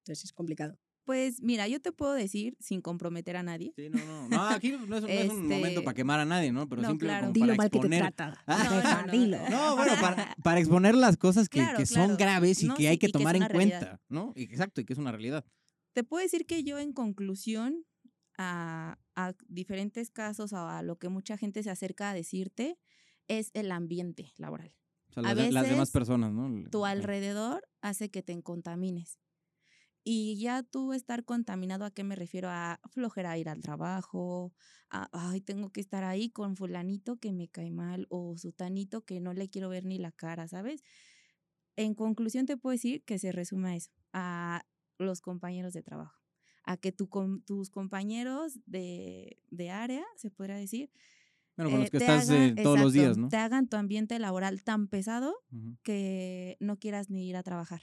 Entonces 0.00 0.24
es 0.24 0.32
complicado. 0.32 0.76
Pues 1.04 1.42
mira, 1.42 1.66
yo 1.66 1.80
te 1.80 1.90
puedo 1.92 2.12
decir, 2.12 2.56
sin 2.60 2.80
comprometer 2.82 3.36
a 3.36 3.42
nadie, 3.42 3.72
Sí, 3.74 3.88
no, 3.90 4.04
no. 4.04 4.28
No, 4.28 4.42
aquí 4.48 4.70
no 4.70 4.96
es, 4.96 5.02
no 5.02 5.08
es 5.08 5.30
un 5.30 5.42
momento 5.48 5.68
Este, 5.68 5.82
para 5.82 5.94
quemar 5.94 6.20
a 6.20 6.24
nadie, 6.24 6.52
¿no? 6.52 6.68
Pero 6.68 6.82
no, 6.82 6.88
simplemente 6.90 7.20
claro. 7.20 7.22
como 7.26 7.32
Dilo 7.34 7.46
para 7.46 7.56
mal 7.56 7.70
que 7.70 7.78
te 7.80 7.98
trata. 7.98 8.44
Ah. 8.46 8.64
No, 8.64 8.82
no, 8.82 9.06
no, 9.06 9.12
dilo. 9.12 9.38
no. 9.38 9.50
No, 9.70 9.76
bueno, 9.76 9.92
para, 10.00 10.34
para 10.44 10.60
exponer 10.60 10.94
las 10.94 11.16
cosas 11.16 11.48
que, 11.48 11.60
Claro, 11.60 11.78
que 11.78 11.86
son 11.86 12.16
graves 12.16 12.62
y 12.62 12.66
No, 12.66 12.74
que 12.76 12.88
hay 12.88 12.98
que 12.98 13.06
y 13.06 13.10
que 13.12 13.18
es 13.18 13.22
tomar 13.24 13.34
en 13.36 13.48
realidad. 13.48 13.78
cuenta, 13.80 14.00
¿no? 14.08 14.32
Exacto, 14.36 14.80
y 14.80 14.84
que 14.84 14.92
es 14.92 14.98
una 14.98 15.10
realidad. 15.10 15.44
te 15.94 16.04
puedo 16.04 16.22
decir 16.22 16.46
que 16.46 16.62
yo 16.62 16.78
en 16.78 16.92
conclusión 16.92 17.84
a, 18.38 18.98
a 19.16 19.32
diferentes 19.48 20.10
casos 20.10 20.52
o 20.52 20.58
a 20.68 20.82
lo 20.82 20.96
que 20.98 21.08
mucha 21.08 21.36
gente 21.36 21.62
se 21.62 21.70
acerca 21.70 22.10
a 22.10 22.14
decirte 22.14 22.78
es 23.26 23.50
el 23.54 23.72
ambiente 23.72 24.32
laboral. 24.36 24.74
O 25.08 25.12
sea, 25.12 25.22
A 25.22 25.34
las, 25.34 25.36
de- 25.46 25.52
las 25.52 25.64
demás 25.64 25.78
veces, 25.80 25.92
personas, 25.92 26.32
¿no? 26.32 26.68
Tu 26.70 26.84
alrededor 26.86 27.66
hace 27.80 28.10
que 28.10 28.22
te 28.22 28.40
contamines. 28.42 29.18
Y 30.04 30.38
ya 30.40 30.62
tú 30.62 30.92
estar 30.94 31.24
contaminado, 31.24 31.84
¿a 31.84 31.90
qué 31.90 32.04
me 32.04 32.16
refiero? 32.16 32.48
A 32.50 32.80
flojera 32.90 33.36
ir 33.38 33.48
al 33.50 33.60
trabajo, 33.60 34.54
a, 34.90 35.08
ay, 35.12 35.40
tengo 35.42 35.70
que 35.70 35.80
estar 35.80 36.04
ahí 36.04 36.30
con 36.30 36.56
fulanito 36.56 37.18
que 37.18 37.32
me 37.32 37.48
cae 37.48 37.70
mal 37.70 38.06
o 38.10 38.36
sutanito 38.38 39.04
que 39.04 39.20
no 39.20 39.34
le 39.34 39.50
quiero 39.50 39.68
ver 39.68 39.84
ni 39.84 39.98
la 39.98 40.12
cara, 40.12 40.48
¿sabes? 40.48 40.82
En 41.76 41.94
conclusión 41.94 42.46
te 42.46 42.56
puedo 42.56 42.72
decir 42.72 43.02
que 43.04 43.18
se 43.18 43.32
resume 43.32 43.70
a 43.70 43.76
eso, 43.76 43.90
a 44.12 44.62
los 44.98 45.20
compañeros 45.22 45.72
de 45.72 45.82
trabajo, 45.82 46.20
a 46.64 46.76
que 46.76 46.92
tu, 46.92 47.08
com- 47.08 47.42
tus 47.42 47.70
compañeros 47.70 48.58
de, 48.66 49.38
de 49.50 49.70
área, 49.70 50.04
se 50.16 50.30
podría 50.30 50.56
decir, 50.56 50.90
Bueno, 51.56 51.70
con 51.70 51.80
eh, 51.80 51.82
los 51.82 51.90
que 51.90 51.98
te 51.98 52.04
estás 52.04 52.28
hagan- 52.28 52.52
eh, 52.56 52.62
todos 52.62 52.78
los 52.78 52.92
días, 52.92 53.16
¿no? 53.16 53.28
Te 53.28 53.36
hagan 53.36 53.68
tu 53.68 53.76
ambiente 53.76 54.18
laboral 54.18 54.62
tan 54.64 54.88
pesado 54.88 55.34
que 55.82 56.56
no 56.60 56.78
quieras 56.78 57.10
ni 57.10 57.28
ir 57.28 57.36
a 57.36 57.42
trabajar. 57.42 57.82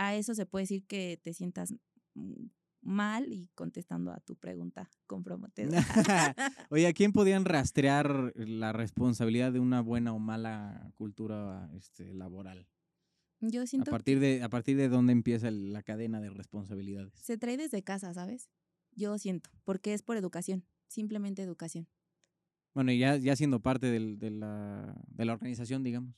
A 0.00 0.14
eso 0.16 0.34
se 0.34 0.46
puede 0.46 0.62
decir 0.62 0.86
que 0.86 1.20
te 1.22 1.34
sientas 1.34 1.74
mal 2.82 3.32
y 3.32 3.48
contestando 3.54 4.10
a 4.12 4.20
tu 4.20 4.36
pregunta 4.36 4.88
comprometedora. 5.06 5.84
Oye, 6.70 6.86
¿a 6.86 6.92
quién 6.94 7.12
podían 7.12 7.44
rastrear 7.44 8.32
la 8.36 8.72
responsabilidad 8.72 9.52
de 9.52 9.60
una 9.60 9.82
buena 9.82 10.14
o 10.14 10.18
mala 10.18 10.90
cultura 10.96 11.70
este, 11.76 12.14
laboral? 12.14 12.66
Yo 13.42 13.62
A 13.62 13.66
siento 13.66 13.90
partir 13.90 14.20
de, 14.20 14.42
a 14.42 14.48
partir 14.48 14.76
de 14.76 14.88
dónde 14.88 15.12
empieza 15.12 15.50
la 15.50 15.82
cadena 15.82 16.20
de 16.20 16.30
responsabilidades. 16.30 17.12
se 17.14 17.36
trae 17.36 17.56
desde 17.58 17.82
casa, 17.82 18.14
¿sabes? 18.14 18.48
Yo 18.96 19.18
siento, 19.18 19.50
porque 19.64 19.92
es 19.94 20.02
por 20.02 20.16
educación, 20.16 20.64
simplemente 20.88 21.42
educación. 21.42 21.88
Bueno, 22.74 22.92
y 22.92 22.98
ya, 22.98 23.16
ya 23.16 23.36
siendo 23.36 23.60
parte 23.60 23.86
del- 23.90 24.18
de, 24.18 24.30
la, 24.30 24.94
de 25.08 25.24
la 25.24 25.32
organización, 25.34 25.82
digamos. 25.82 26.14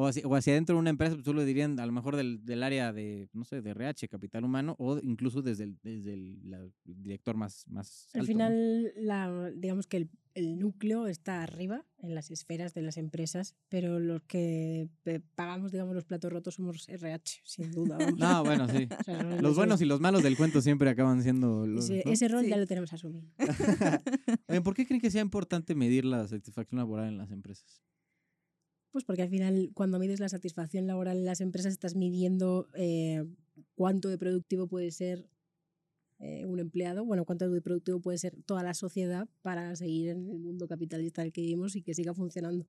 O 0.00 0.06
hacia, 0.06 0.24
o 0.28 0.34
hacia 0.36 0.54
dentro 0.54 0.76
de 0.76 0.80
una 0.80 0.90
empresa, 0.90 1.14
pues 1.16 1.24
tú 1.24 1.34
lo 1.34 1.44
dirían 1.44 1.80
a 1.80 1.84
lo 1.84 1.90
mejor 1.90 2.14
del, 2.14 2.44
del 2.44 2.62
área 2.62 2.92
de, 2.92 3.28
no 3.32 3.44
sé, 3.44 3.60
de 3.62 3.70
RH, 3.70 4.06
capital 4.08 4.44
humano, 4.44 4.76
o 4.78 4.98
incluso 5.02 5.42
desde 5.42 5.64
el, 5.64 5.76
desde 5.82 6.12
el 6.14 6.38
la- 6.48 6.58
el 6.62 7.02
director 7.02 7.36
más, 7.36 7.66
más 7.68 8.08
Al 8.14 8.20
alto, 8.20 8.32
¿no? 8.32 8.38
final, 8.38 8.92
la, 8.96 9.50
digamos 9.56 9.88
que 9.88 9.96
el, 9.96 10.10
el 10.34 10.60
núcleo 10.60 11.08
está 11.08 11.42
arriba 11.42 11.84
en 11.98 12.14
las 12.14 12.30
esferas 12.30 12.74
de 12.74 12.82
las 12.82 12.96
empresas, 12.96 13.56
pero 13.68 13.98
los 13.98 14.22
que 14.22 14.88
pagamos, 15.34 15.72
digamos, 15.72 15.96
los 15.96 16.04
platos 16.04 16.32
rotos 16.32 16.54
somos 16.54 16.88
RH, 16.88 17.40
sin 17.42 17.72
duda. 17.72 17.98
vamos. 17.98 18.20
No, 18.20 18.44
bueno, 18.44 18.68
sí. 18.68 18.86
O 19.00 19.02
sea, 19.02 19.20
Los 19.24 19.42
no 19.42 19.54
buenos 19.54 19.80
y 19.82 19.84
los 19.84 19.98
malos 20.00 20.22
del 20.22 20.36
cuento 20.36 20.60
siempre 20.62 20.88
acaban 20.90 21.24
siendo 21.24 21.66
los. 21.66 21.90
ese, 21.90 22.02
¿no? 22.06 22.12
ese 22.12 22.28
rol 22.28 22.46
ya 22.46 22.54
Sí. 22.54 22.60
lo 22.60 22.66
tenemos 22.68 22.92
asumido. 22.92 23.26
¿Por 24.64 24.74
qué 24.74 24.86
creen 24.86 25.00
que 25.00 25.10
sea 25.10 25.22
importante 25.22 25.74
medir 25.74 26.04
la 26.04 26.26
satisfacción 26.28 26.78
laboral 26.78 27.08
en 27.08 27.18
las 27.18 27.32
empresas? 27.32 27.82
Pues 28.90 29.04
porque 29.04 29.22
al 29.22 29.28
final, 29.28 29.70
cuando 29.74 29.98
mides 29.98 30.20
la 30.20 30.28
satisfacción 30.28 30.86
laboral 30.86 31.18
en 31.18 31.24
las 31.26 31.40
empresas, 31.40 31.72
estás 31.72 31.94
midiendo 31.94 32.68
eh, 32.74 33.24
cuánto 33.74 34.08
de 34.08 34.18
productivo 34.18 34.66
puede 34.66 34.90
ser 34.90 35.28
eh, 36.20 36.46
un 36.46 36.58
empleado, 36.58 37.04
bueno, 37.04 37.24
cuánto 37.24 37.48
de 37.48 37.60
productivo 37.60 38.00
puede 38.00 38.18
ser 38.18 38.34
toda 38.44 38.62
la 38.62 38.74
sociedad 38.74 39.28
para 39.42 39.76
seguir 39.76 40.08
en 40.08 40.28
el 40.28 40.38
mundo 40.38 40.66
capitalista 40.66 41.22
en 41.22 41.26
el 41.26 41.32
que 41.32 41.42
vivimos 41.42 41.76
y 41.76 41.82
que 41.82 41.94
siga 41.94 42.14
funcionando. 42.14 42.66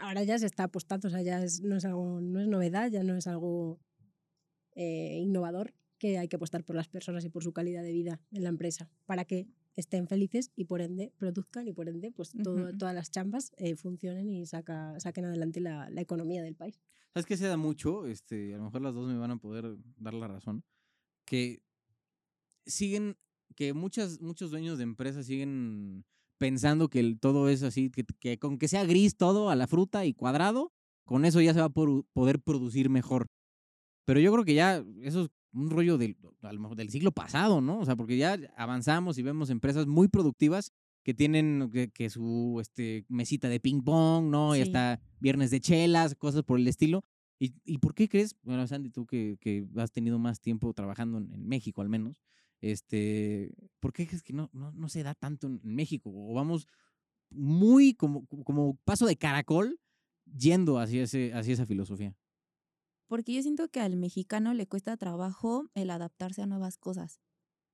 Ahora 0.00 0.24
ya 0.24 0.38
se 0.38 0.46
está 0.46 0.64
apostando, 0.64 1.08
o 1.08 1.10
sea, 1.10 1.22
ya 1.22 1.44
no 1.62 1.76
es 1.76 1.84
algo, 1.84 2.20
no 2.20 2.40
es 2.40 2.48
novedad, 2.48 2.90
ya 2.90 3.04
no 3.04 3.16
es 3.16 3.26
algo 3.26 3.78
eh, 4.74 5.18
innovador, 5.20 5.74
que 5.98 6.18
hay 6.18 6.26
que 6.26 6.36
apostar 6.36 6.64
por 6.64 6.74
las 6.74 6.88
personas 6.88 7.24
y 7.24 7.28
por 7.28 7.44
su 7.44 7.52
calidad 7.52 7.82
de 7.82 7.92
vida 7.92 8.20
en 8.32 8.42
la 8.42 8.48
empresa 8.48 8.90
para 9.06 9.24
que 9.24 9.46
estén 9.76 10.06
felices 10.08 10.50
y 10.56 10.64
por 10.66 10.80
ende 10.80 11.12
produzcan 11.18 11.66
y 11.68 11.72
por 11.72 11.88
ende 11.88 12.12
pues 12.12 12.30
todo- 12.42 12.68
Ujú. 12.68 12.78
todas 12.78 12.94
las 12.94 13.10
chambas 13.10 13.52
eh, 13.56 13.74
funcionen 13.76 14.28
y 14.30 14.46
saca, 14.46 14.98
saquen 15.00 15.24
adelante 15.24 15.60
la, 15.60 15.90
la 15.90 16.00
economía 16.00 16.42
del 16.42 16.54
país. 16.54 16.80
¿Sabes 17.12 17.26
qué 17.26 17.36
se 17.36 17.46
da 17.46 17.56
mucho? 17.56 18.06
Este, 18.06 18.54
a 18.54 18.58
lo 18.58 18.64
mejor 18.64 18.82
las 18.82 18.94
dos 18.94 19.06
me 19.08 19.16
van 19.18 19.30
a 19.32 19.36
poder 19.36 19.76
dar 19.98 20.14
la 20.14 20.28
razón. 20.28 20.64
Que 21.24 21.62
siguen, 22.66 23.16
que 23.56 23.72
muchas, 23.72 24.20
muchos 24.20 24.50
dueños 24.50 24.78
de 24.78 24.84
empresas 24.84 25.26
siguen 25.26 26.04
pensando 26.38 26.88
que 26.88 27.00
el- 27.00 27.18
todo 27.20 27.48
es 27.48 27.62
así, 27.62 27.90
que, 27.90 28.04
que 28.20 28.38
con 28.38 28.58
que 28.58 28.68
sea 28.68 28.84
gris 28.84 29.16
todo 29.16 29.50
a 29.50 29.56
la 29.56 29.66
fruta 29.66 30.04
y 30.04 30.14
cuadrado, 30.14 30.72
con 31.04 31.24
eso 31.24 31.40
ya 31.40 31.52
se 31.54 31.60
va 31.60 31.66
a 31.66 31.70
por- 31.70 32.04
poder 32.12 32.40
producir 32.40 32.90
mejor. 32.90 33.26
Pero 34.06 34.20
yo 34.20 34.32
creo 34.32 34.44
que 34.44 34.54
ya 34.54 34.84
eso 35.02 35.22
es 35.24 35.30
un 35.54 35.70
rollo 35.70 35.98
del, 35.98 36.16
del 36.76 36.90
siglo 36.90 37.12
pasado, 37.12 37.60
¿no? 37.60 37.78
O 37.80 37.84
sea, 37.84 37.96
porque 37.96 38.16
ya 38.16 38.38
avanzamos 38.56 39.18
y 39.18 39.22
vemos 39.22 39.50
empresas 39.50 39.86
muy 39.86 40.08
productivas 40.08 40.72
que 41.02 41.14
tienen 41.14 41.70
que, 41.72 41.90
que 41.90 42.10
su 42.10 42.58
este, 42.60 43.04
mesita 43.08 43.48
de 43.48 43.60
ping 43.60 43.82
pong, 43.82 44.30
¿no? 44.30 44.56
Y 44.56 44.60
hasta 44.60 45.00
viernes 45.20 45.50
de 45.50 45.60
chelas, 45.60 46.14
cosas 46.14 46.42
por 46.42 46.58
el 46.58 46.66
estilo. 46.66 47.04
¿Y, 47.38 47.54
y 47.64 47.78
por 47.78 47.94
qué 47.94 48.08
crees, 48.08 48.36
bueno, 48.42 48.66
Sandy, 48.66 48.90
tú 48.90 49.06
que, 49.06 49.36
que 49.40 49.66
has 49.76 49.92
tenido 49.92 50.18
más 50.18 50.40
tiempo 50.40 50.72
trabajando 50.72 51.18
en, 51.18 51.32
en 51.32 51.46
México 51.46 51.82
al 51.82 51.88
menos, 51.88 52.16
este, 52.60 53.52
¿por 53.80 53.92
qué 53.92 54.06
crees 54.06 54.22
que 54.22 54.32
no, 54.32 54.48
no, 54.52 54.72
no 54.72 54.88
se 54.88 55.02
da 55.02 55.14
tanto 55.14 55.46
en, 55.46 55.60
en 55.62 55.74
México? 55.74 56.10
O 56.14 56.32
vamos 56.32 56.66
muy 57.30 57.94
como, 57.94 58.26
como 58.26 58.78
paso 58.84 59.06
de 59.06 59.16
caracol 59.16 59.78
yendo 60.24 60.78
hacia, 60.78 61.02
ese, 61.02 61.32
hacia 61.34 61.52
esa 61.52 61.66
filosofía. 61.66 62.16
Porque 63.06 63.32
yo 63.34 63.42
siento 63.42 63.68
que 63.68 63.80
al 63.80 63.96
mexicano 63.96 64.54
le 64.54 64.66
cuesta 64.66 64.96
trabajo 64.96 65.70
el 65.74 65.90
adaptarse 65.90 66.42
a 66.42 66.46
nuevas 66.46 66.78
cosas. 66.78 67.20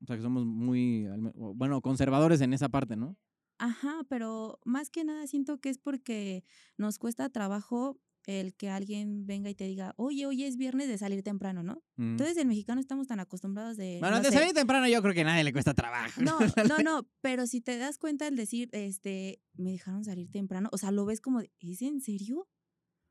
O 0.02 0.06
sea, 0.06 0.16
que 0.16 0.22
somos 0.22 0.46
muy, 0.46 1.06
bueno, 1.34 1.80
conservadores 1.82 2.40
en 2.40 2.52
esa 2.52 2.68
parte, 2.68 2.96
¿no? 2.96 3.16
Ajá, 3.58 4.00
pero 4.08 4.58
más 4.64 4.88
que 4.88 5.04
nada 5.04 5.26
siento 5.26 5.58
que 5.58 5.68
es 5.68 5.78
porque 5.78 6.44
nos 6.78 6.98
cuesta 6.98 7.28
trabajo 7.28 8.00
el 8.26 8.54
que 8.54 8.70
alguien 8.70 9.26
venga 9.26 9.50
y 9.50 9.54
te 9.54 9.64
diga, 9.64 9.94
oye, 9.96 10.26
hoy 10.26 10.44
es 10.44 10.56
viernes 10.56 10.88
de 10.88 10.98
salir 10.98 11.22
temprano, 11.22 11.62
¿no? 11.62 11.82
Mm. 11.96 12.12
Entonces 12.12 12.36
el 12.36 12.46
mexicano 12.46 12.80
estamos 12.80 13.06
tan 13.06 13.20
acostumbrados 13.20 13.76
de... 13.76 13.98
bueno, 14.00 14.16
no 14.16 14.22
de 14.22 14.30
sé, 14.30 14.38
salir 14.38 14.54
temprano 14.54 14.86
yo 14.88 15.02
creo 15.02 15.14
que 15.14 15.22
a 15.22 15.24
nadie 15.24 15.44
le 15.44 15.52
cuesta 15.52 15.74
trabajo. 15.74 16.20
No, 16.22 16.38
no, 16.68 16.78
no, 16.84 17.08
pero 17.20 17.46
si 17.46 17.60
te 17.60 17.76
das 17.78 17.98
cuenta 17.98 18.26
al 18.26 18.36
decir, 18.36 18.68
este, 18.72 19.40
me 19.54 19.72
dejaron 19.72 20.04
salir 20.04 20.30
temprano, 20.30 20.68
o 20.72 20.78
sea, 20.78 20.90
lo 20.90 21.04
ves 21.04 21.20
como, 21.20 21.40
de, 21.40 21.50
¿es 21.60 21.82
en 21.82 22.00
serio? 22.00 22.48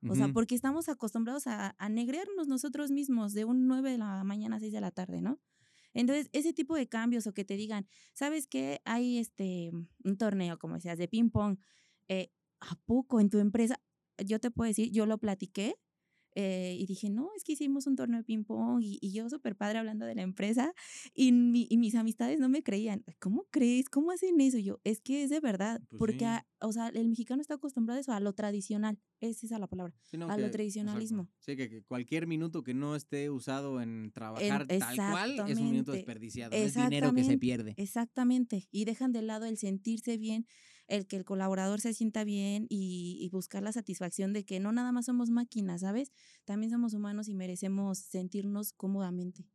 O 0.06 0.16
sea, 0.16 0.28
Ujú. 0.28 0.34
porque 0.34 0.56
estamos 0.56 0.90
acostumbrados 0.90 1.48
a, 1.48 1.76
a 1.78 1.90
negrearnos 1.90 2.48
nosotros 2.48 2.92
mismos 2.92 3.34
de 3.34 3.46
un 3.46 3.68
9 3.68 3.92
de 3.92 3.98
la 4.00 4.24
mañana 4.24 4.58
a 4.58 4.60
6 4.60 4.74
de 4.74 4.82
la 4.82 4.92
tarde, 4.92 5.22
¿no? 5.22 5.40
Entonces, 5.94 6.30
ese 6.34 6.54
tipo 6.54 6.76
de 6.76 6.88
cambios 6.88 7.28
o 7.28 7.34
que 7.34 7.46
te 7.46 7.56
digan, 7.58 7.88
¿sabes 8.14 8.48
qué? 8.48 8.82
Hay 8.86 9.18
este, 9.20 9.72
un 10.04 10.18
torneo, 10.18 10.58
como 10.60 10.76
decías, 10.76 10.98
de 10.98 11.08
ping 11.08 11.30
pong. 11.32 11.60
eh, 12.08 12.32
¿A 12.62 12.76
poco 12.86 13.20
en 13.22 13.30
tu 13.30 13.40
empresa? 13.40 13.82
Yo 14.26 14.40
te 14.40 14.52
puedo 14.52 14.68
decir, 14.68 14.92
yo 14.92 15.06
lo 15.06 15.18
platiqué, 15.18 15.78
eh, 16.36 16.76
y 16.80 16.86
dije, 16.86 17.10
no, 17.10 17.30
es 17.36 17.44
que 17.44 17.54
hicimos 17.54 17.88
un 17.88 17.96
torneo 17.96 18.20
de 18.20 18.24
ping-pong 18.24 18.82
y, 18.82 18.98
y 19.02 19.12
yo 19.12 19.30
súper 19.30 19.56
padre 19.56 19.80
hablando 19.80 20.06
de 20.06 20.16
la 20.16 20.22
empresa 20.22 20.74
y, 21.14 21.32
mi- 21.32 21.68
y 21.70 21.78
mis 21.78 21.96
amistades 21.96 22.40
no 22.40 22.50
me 22.50 22.64
creían. 22.64 23.04
¿Cómo 23.20 23.48
crees? 23.52 23.90
¿Cómo 23.90 24.12
hacen 24.12 24.40
eso? 24.42 24.58
Y 24.58 24.64
yo, 24.64 24.80
es 24.84 25.02
que 25.02 25.24
es 25.24 25.30
de 25.30 25.40
verdad, 25.40 25.82
Pues 25.90 26.00
porque, 26.00 26.20
sí. 26.20 26.26
a- 26.26 26.46
o 26.62 26.72
sea, 26.72 26.90
el 26.90 27.10
mexicano 27.10 27.42
está 27.42 27.56
acostumbrado 27.56 27.98
a 27.98 28.02
eso, 28.02 28.12
a 28.14 28.20
lo 28.20 28.34
tradicional. 28.34 29.00
Esa 29.22 29.46
es 29.46 29.52
la 29.52 29.68
palabra. 29.68 29.94
Sí, 30.04 30.18
no, 30.18 30.30
a 30.30 30.38
lo 30.38 30.46
que- 30.46 30.52
tradicionalismo. 30.52 31.24
exacto. 31.24 31.38
Sí, 31.46 31.56
que, 31.58 31.70
que 31.70 31.84
cualquier 31.84 32.26
minuto 32.28 32.64
que 32.64 32.74
no 32.74 32.96
esté 32.96 33.30
usado 33.30 33.82
en 33.82 34.12
trabajar 34.14 34.66
tal 34.68 34.96
cual 34.96 35.50
es 35.50 35.58
un 35.58 35.72
minuto 35.72 35.92
desperdiciado. 35.92 36.56
Es 36.56 36.76
dinero 36.76 37.14
que 37.14 37.24
se 37.24 37.38
pierde. 37.38 37.74
Exactamente. 37.78 38.68
Y 38.72 38.86
dejan 38.86 39.12
de 39.12 39.22
lado 39.22 39.46
el 39.46 39.58
sentirse 39.58 40.18
bien, 40.18 40.46
el 40.90 41.08
que 41.08 41.16
el 41.18 41.26
colaborador 41.26 41.80
se 41.82 41.94
sienta 41.94 42.24
bien 42.24 42.66
y, 42.70 43.18
y 43.22 43.30
buscar 43.30 43.64
la 43.64 43.72
satisfacción 43.72 44.34
de 44.34 44.44
que 44.46 44.60
no 44.60 44.72
nada 44.72 44.92
más 44.92 45.06
somos 45.06 45.30
máquinas, 45.30 45.82
¿sabes? 45.82 46.12
También 46.46 46.72
somos 46.72 46.94
humanos 46.94 47.28
y 47.30 47.36
merecemos 47.36 48.00
sentirnos 48.00 48.74
cómodamente. 48.74 49.46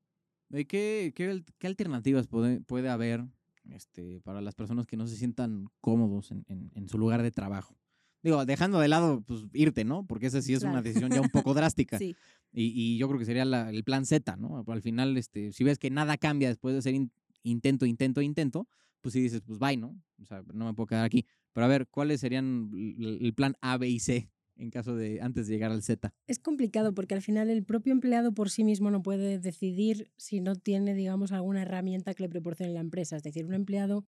¿Y 0.51 0.65
qué, 0.67 1.13
qué, 1.15 1.43
qué 1.59 1.67
alternativas 1.67 2.29
puede, 2.29 2.61
puede 2.61 2.89
haber 2.89 3.25
este, 3.71 4.21
para 4.21 4.41
las 4.41 4.55
personas 4.55 4.87
que 4.87 4.97
no 4.97 5.07
se 5.07 5.17
sientan 5.17 5.67
cómodos 5.81 6.31
en, 6.31 6.45
en- 6.49 6.71
en 6.75 6.89
su 6.89 6.99
lugar 6.99 7.23
de 7.23 7.31
trabajo? 7.31 7.77
Digo, 8.23 8.45
dejando 8.47 8.79
de 8.81 8.89
lado, 8.89 9.23
pues 9.27 9.45
irte, 9.53 9.85
¿no? 9.85 10.07
Porque 10.07 10.27
esa 10.27 10.41
sí 10.41 10.55
es 10.55 10.63
una 10.63 10.71
Claro. 10.73 10.83
decisión 10.83 11.13
ya 11.13 11.21
un 11.21 11.29
poco 11.31 11.55
drástica. 11.55 11.99
Sí, 11.99 12.17
Y, 12.53 12.73
y 12.95 12.99
yo 12.99 13.09
creo 13.09 13.19
que 13.19 13.25
sería 13.27 13.45
la- 13.45 13.71
el 13.71 13.85
plan 13.85 14.07
Z, 14.07 14.37
¿no? 14.37 14.65
Al 14.67 14.83
final, 14.83 15.17
este, 15.17 15.53
si 15.53 15.65
ves 15.65 15.79
que 15.79 15.91
nada 15.91 16.17
cambia 16.17 16.49
después 16.49 16.75
de 16.75 16.79
hacer 16.79 16.95
in- 16.95 17.13
intento, 17.43 17.85
intento, 17.85 18.23
intento, 18.23 18.69
pues 19.05 19.13
sí 19.13 19.21
dices, 19.21 19.43
pues 19.47 19.59
bye, 19.59 19.77
¿no? 19.77 20.01
O 20.23 20.25
sea, 20.25 20.43
no 20.55 20.65
me 20.65 20.73
puedo 20.75 20.87
quedar 20.87 21.05
aquí. 21.05 21.27
Pero 21.53 21.67
a 21.67 21.69
ver, 21.69 21.87
¿cuáles 21.89 22.21
serían 22.23 22.71
el 22.75 23.35
plan 23.35 23.55
A, 23.61 23.77
B 23.77 23.87
y 23.89 24.01
C 24.01 24.31
en 24.57 24.71
caso 24.71 24.97
de 24.97 25.21
antes 25.21 25.47
de 25.47 25.53
llegar 25.55 25.71
al 25.71 25.83
Z? 25.83 26.15
Es 26.27 26.39
complicado 26.39 26.95
porque 26.95 27.15
al 27.15 27.21
final 27.21 27.51
el 27.51 27.65
propio 27.65 27.93
empleado 27.93 28.33
por 28.33 28.49
sí 28.49 28.65
mismo 28.65 28.91
no 28.91 29.03
puede 29.03 29.39
decidir 29.39 30.11
si 30.17 30.41
no 30.41 30.57
tiene, 30.57 30.95
digamos, 30.95 31.33
alguna 31.33 31.63
herramienta 31.63 32.15
que 32.15 32.23
le 32.23 32.31
proporcione 32.31 32.73
la 32.73 32.81
empresa. 32.81 33.17
Es 33.17 33.23
decir, 33.23 33.45
un 33.45 33.53
empleado 33.55 34.07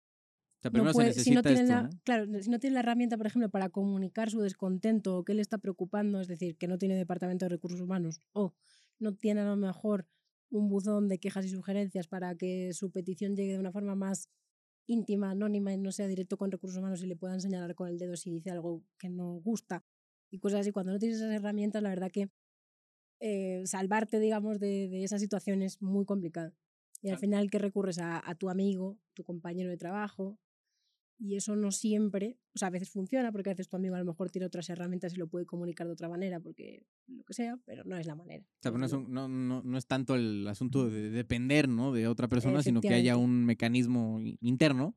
O 0.59 0.61
sea, 0.61 0.71
no 0.71 0.71
primero 0.71 0.93
puede- 0.93 1.13
se 1.13 1.19
si 1.23 1.31
no 1.31 1.43
necesita 1.43 1.43
tiene 1.43 1.63
esto, 1.63 1.73
la, 1.73 1.83
¿no? 1.83 1.89
claro, 2.03 2.25
si 2.41 2.49
no 2.49 2.59
tiene 2.59 2.75
la 2.75 2.81
herramienta, 2.81 3.17
por 3.17 3.27
ejemplo, 3.27 3.49
para 3.49 3.69
comunicar 3.69 4.29
su 4.29 4.41
descontento 4.41 5.17
o 5.17 5.23
qué 5.25 5.33
le 5.33 5.41
está 5.41 5.57
preocupando, 5.59 6.21
es 6.21 6.27
decir, 6.27 6.57
que 6.57 6.67
no 6.67 6.77
tiene 6.77 6.95
departamento 6.95 7.45
de 7.45 7.49
recursos 7.49 7.81
humanos 7.81 8.21
o 8.33 8.53
no 8.99 9.13
tiene 9.15 9.41
a 9.41 9.45
lo 9.45 9.55
mejor 9.57 10.07
un 10.49 10.69
buzón 10.69 11.07
de 11.09 11.19
quejas 11.19 11.45
y 11.45 11.49
sugerencias 11.49 12.07
para 12.07 12.35
que 12.35 12.73
su 12.73 12.91
petición 12.91 13.35
llegue 13.35 13.53
de 13.53 13.59
una 13.59 13.71
forma 13.71 13.95
más 13.95 14.29
íntima, 14.87 15.31
anónima 15.31 15.73
y 15.73 15.77
no 15.77 15.91
sea 15.91 16.07
directo 16.07 16.37
con 16.37 16.51
recursos 16.51 16.77
humanos 16.77 17.01
y 17.03 17.07
le 17.07 17.15
puedan 17.15 17.41
señalar 17.41 17.75
con 17.75 17.87
el 17.87 17.97
dedo 17.97 18.15
si 18.15 18.31
dice 18.31 18.51
algo 18.51 18.83
que 18.97 19.09
no 19.09 19.33
gusta 19.35 19.83
y 20.29 20.39
cosas 20.39 20.61
así. 20.61 20.71
Cuando 20.71 20.91
no 20.91 20.99
tienes 20.99 21.17
esas 21.17 21.33
herramientas, 21.33 21.81
la 21.81 21.89
verdad 21.89 22.11
que 22.11 22.29
eh, 23.19 23.63
salvarte, 23.65 24.19
digamos, 24.19 24.59
de, 24.59 24.87
de 24.89 25.03
esa 25.03 25.19
situación 25.19 25.61
es 25.61 25.81
muy 25.81 26.05
complicado. 26.05 26.53
Y 27.01 27.09
al 27.09 27.17
final 27.17 27.49
que 27.51 27.59
recurres 27.59 27.99
a, 27.99 28.21
a 28.27 28.35
tu 28.35 28.49
amigo, 28.49 28.97
tu 29.13 29.23
compañero 29.23 29.69
de 29.69 29.77
trabajo, 29.77 30.39
y 31.17 31.35
eso 31.35 31.55
no 31.55 31.71
siempre, 31.71 32.37
o 32.53 32.57
sea, 32.59 32.67
a 32.67 32.71
veces 32.71 32.89
funciona 32.89 33.31
porque 33.31 33.49
a 33.49 33.53
veces 33.53 33.67
tu 33.69 33.75
amigo 33.77 33.95
a 33.95 33.99
lo 33.99 34.05
mejor 34.05 34.29
tiene 34.31 34.45
otras 34.45 34.69
herramientas 34.69 35.13
y 35.13 35.17
lo 35.17 35.27
puede 35.27 35.45
comunicar 35.45 35.87
de 35.87 35.93
otra 35.93 36.09
manera, 36.09 36.39
porque 36.39 36.85
lo 37.07 37.23
que 37.23 37.33
sea, 37.33 37.57
pero 37.65 37.83
no 37.85 37.95
es 37.97 38.05
la 38.05 38.15
manera. 38.15 38.43
O 38.43 38.61
sea, 38.61 38.71
pero 38.71 38.77
no 38.79 38.85
es, 38.85 38.91
un- 38.93 39.11
no, 39.11 39.27
no, 39.27 39.61
no 39.63 39.77
es 39.77 39.87
tanto 39.87 40.15
el 40.15 40.45
asunto 40.47 40.89
de 40.89 41.09
depender 41.11 41.69
¿no? 41.69 41.93
de 41.93 42.07
otra 42.07 42.27
persona, 42.27 42.61
sino 42.61 42.81
que 42.81 42.93
haya 42.93 43.17
un 43.17 43.45
mecanismo 43.45 44.19
interno 44.41 44.95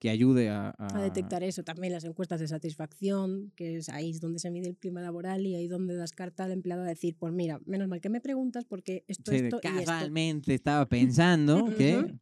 que 0.00 0.08
ayude 0.08 0.48
a, 0.48 0.74
luego. 0.78 0.96
a 0.96 1.02
detectar 1.02 1.42
eso. 1.42 1.62
También 1.62 1.92
las 1.92 2.04
encuestas 2.04 2.40
de 2.40 2.48
satisfacción, 2.48 3.52
que 3.54 3.76
es 3.76 3.90
ahí 3.90 4.12
donde 4.18 4.38
se 4.38 4.50
mide 4.50 4.68
el 4.70 4.76
clima 4.76 5.02
laboral 5.02 5.46
y 5.46 5.54
ahí 5.54 5.68
donde 5.68 5.94
das 5.94 6.12
carta 6.12 6.44
al 6.44 6.52
empleado 6.52 6.82
a 6.82 6.86
decir, 6.86 7.16
pues 7.18 7.32
mira, 7.34 7.60
menos 7.66 7.86
mal 7.86 8.00
que 8.00 8.08
me 8.08 8.20
preguntas 8.22 8.64
porque 8.64 9.04
esto, 9.08 9.30
Sí, 9.30 9.36
esto 9.38 9.60
y 9.62 9.66
esto. 9.68 9.84
casualmente 9.84 10.54
estaba 10.54 10.88
pensando 10.88 11.64
que... 11.76 12.14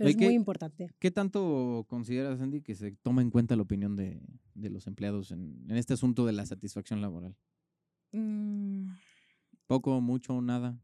Pero 0.00 0.10
es 0.10 0.16
¿qué- 0.16 0.24
muy 0.24 0.34
importante. 0.34 0.88
¿Qué 0.98 1.10
tanto 1.10 1.84
consideras, 1.88 2.40
Andy, 2.40 2.62
que 2.62 2.74
se 2.74 2.92
toma 2.92 3.22
en 3.22 3.30
cuenta 3.30 3.54
la 3.56 3.62
opinión 3.62 3.96
de, 3.96 4.20
de 4.54 4.70
los 4.70 4.86
empleados 4.86 5.30
en, 5.30 5.64
en 5.68 5.76
este 5.76 5.94
asunto 5.94 6.26
de 6.26 6.32
la 6.32 6.44
satisfacción 6.46 7.00
laboral? 7.00 7.36
Mm, 8.12 8.88
¿Poco, 9.66 10.00
mucho, 10.00 10.40
nada? 10.42 10.78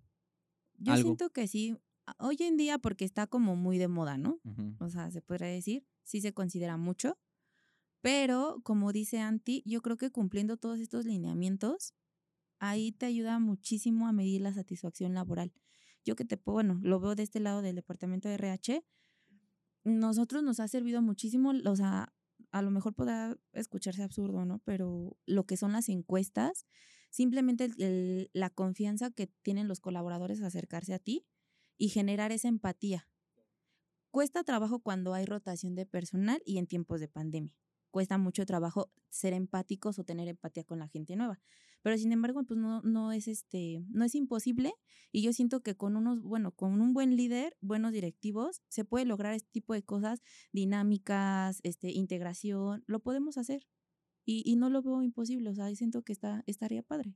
yo 0.79 0.93
Algo. 0.93 1.09
siento 1.09 1.31
que 1.31 1.49
sí. 1.49 1.77
a- 2.07 2.15
Hoy 2.25 2.37
en 2.41 2.57
día, 2.57 2.79
porque 2.79 3.05
está 3.05 3.27
como 3.27 3.57
muy 3.57 3.79
de 3.79 3.89
moda, 3.89 4.17
¿no? 4.17 4.41
Ujú. 4.45 4.77
O 4.79 4.89
sea, 4.89 5.11
se 5.11 5.23
podría 5.23 5.49
decir, 5.49 5.85
sí 6.05 6.21
se 6.21 6.33
considera 6.33 6.77
mucho. 6.77 7.19
Pero, 8.01 8.61
como 8.63 8.93
dice 8.93 9.21
Anti, 9.21 9.63
yo 9.67 9.83
creo 9.83 9.97
que 9.97 10.11
cumpliendo 10.11 10.57
todos 10.57 10.79
estos 10.79 11.05
lineamientos, 11.07 11.95
ahí 12.61 12.93
te 12.93 13.07
ayuda 13.07 13.39
muchísimo 13.41 14.07
a 14.07 14.13
medir 14.13 14.43
la 14.43 14.53
satisfacción 14.53 15.15
laboral. 15.15 15.53
Yo 16.05 16.15
que 16.15 16.25
te 16.25 16.37
puedo, 16.37 16.55
bueno, 16.57 16.79
lo 16.83 17.01
veo 17.01 17.17
de 17.17 17.25
este 17.25 17.41
lado 17.41 17.63
del 17.63 17.75
departamento 17.77 18.29
de 18.29 18.35
RH, 18.35 18.85
nosotros 19.87 20.43
nos 20.43 20.59
ha 20.59 20.67
servido 20.67 21.01
muchísimo, 21.01 21.53
o 21.65 21.77
sea, 21.77 22.13
a 22.51 22.61
lo 22.61 22.71
mejor 22.73 22.95
podrá 22.95 23.39
escucharse 23.53 24.03
absurdo, 24.03 24.45
¿no? 24.45 24.59
Pero 24.65 25.17
lo 25.27 25.45
que 25.47 25.57
son 25.57 25.73
las 25.73 25.89
encuestas, 25.89 26.67
simplemente 27.11 27.71
la 28.33 28.51
confianza 28.51 29.13
que 29.13 29.29
tienen 29.43 29.69
los 29.69 29.79
colaboradores 29.81 30.43
a 30.43 30.49
acercarse 30.49 30.93
a 30.93 30.99
ti 30.99 31.25
y 31.79 31.91
generar 31.91 32.33
esa 32.33 32.49
empatía. 32.49 33.09
Cuesta 34.11 34.43
trabajo 34.43 34.81
cuando 34.81 35.15
hay 35.15 35.25
rotación 35.25 35.77
de 35.77 35.87
personal 35.87 36.43
y 36.45 36.59
en 36.59 36.67
tiempos 36.67 36.99
de 36.99 37.09
pandemia. 37.09 37.57
Cuesta 37.91 38.19
mucho 38.19 38.45
trabajo 38.47 38.91
ser 39.11 39.33
empáticos 39.33 39.99
o 39.99 40.05
tener 40.05 40.29
empatía 40.29 40.65
con 40.65 40.79
la 40.79 40.89
gente 40.89 41.17
nueva. 41.17 41.41
Pero 41.83 41.97
sin 41.99 42.13
embargo, 42.13 42.43
pues 42.45 42.59
no, 42.59 42.83
no 42.83 43.13
es 43.13 43.29
este, 43.29 43.85
no 43.91 44.05
es 44.05 44.15
imposible. 44.15 44.75
Y 45.13 45.23
yo 45.23 45.33
siento 45.33 45.61
que 45.63 45.77
con 45.77 45.97
unos, 45.97 46.21
bueno, 46.23 46.53
con 46.53 46.81
un 46.81 46.93
buen 46.93 47.17
líder, 47.17 47.57
buenos 47.61 47.93
directivos, 47.93 48.63
se 48.69 48.85
puede 48.85 49.05
lograr 49.05 49.35
este 49.35 49.51
tipo 49.53 49.73
de 49.73 49.83
cosas, 49.83 50.21
dinámicas, 50.53 51.61
este, 51.63 51.93
integración, 51.93 52.85
lo 52.87 53.01
podemos 53.01 53.39
hacer. 53.39 53.67
Y, 54.25 54.43
y 54.45 54.57
no 54.57 54.71
lo 54.71 54.83
veo 54.83 55.03
imposible. 55.03 55.51
O 55.51 55.55
sea, 55.55 55.73
siento 55.75 56.03
que 56.03 56.13
está, 56.13 56.43
estaría 56.47 56.83
padre. 56.83 57.15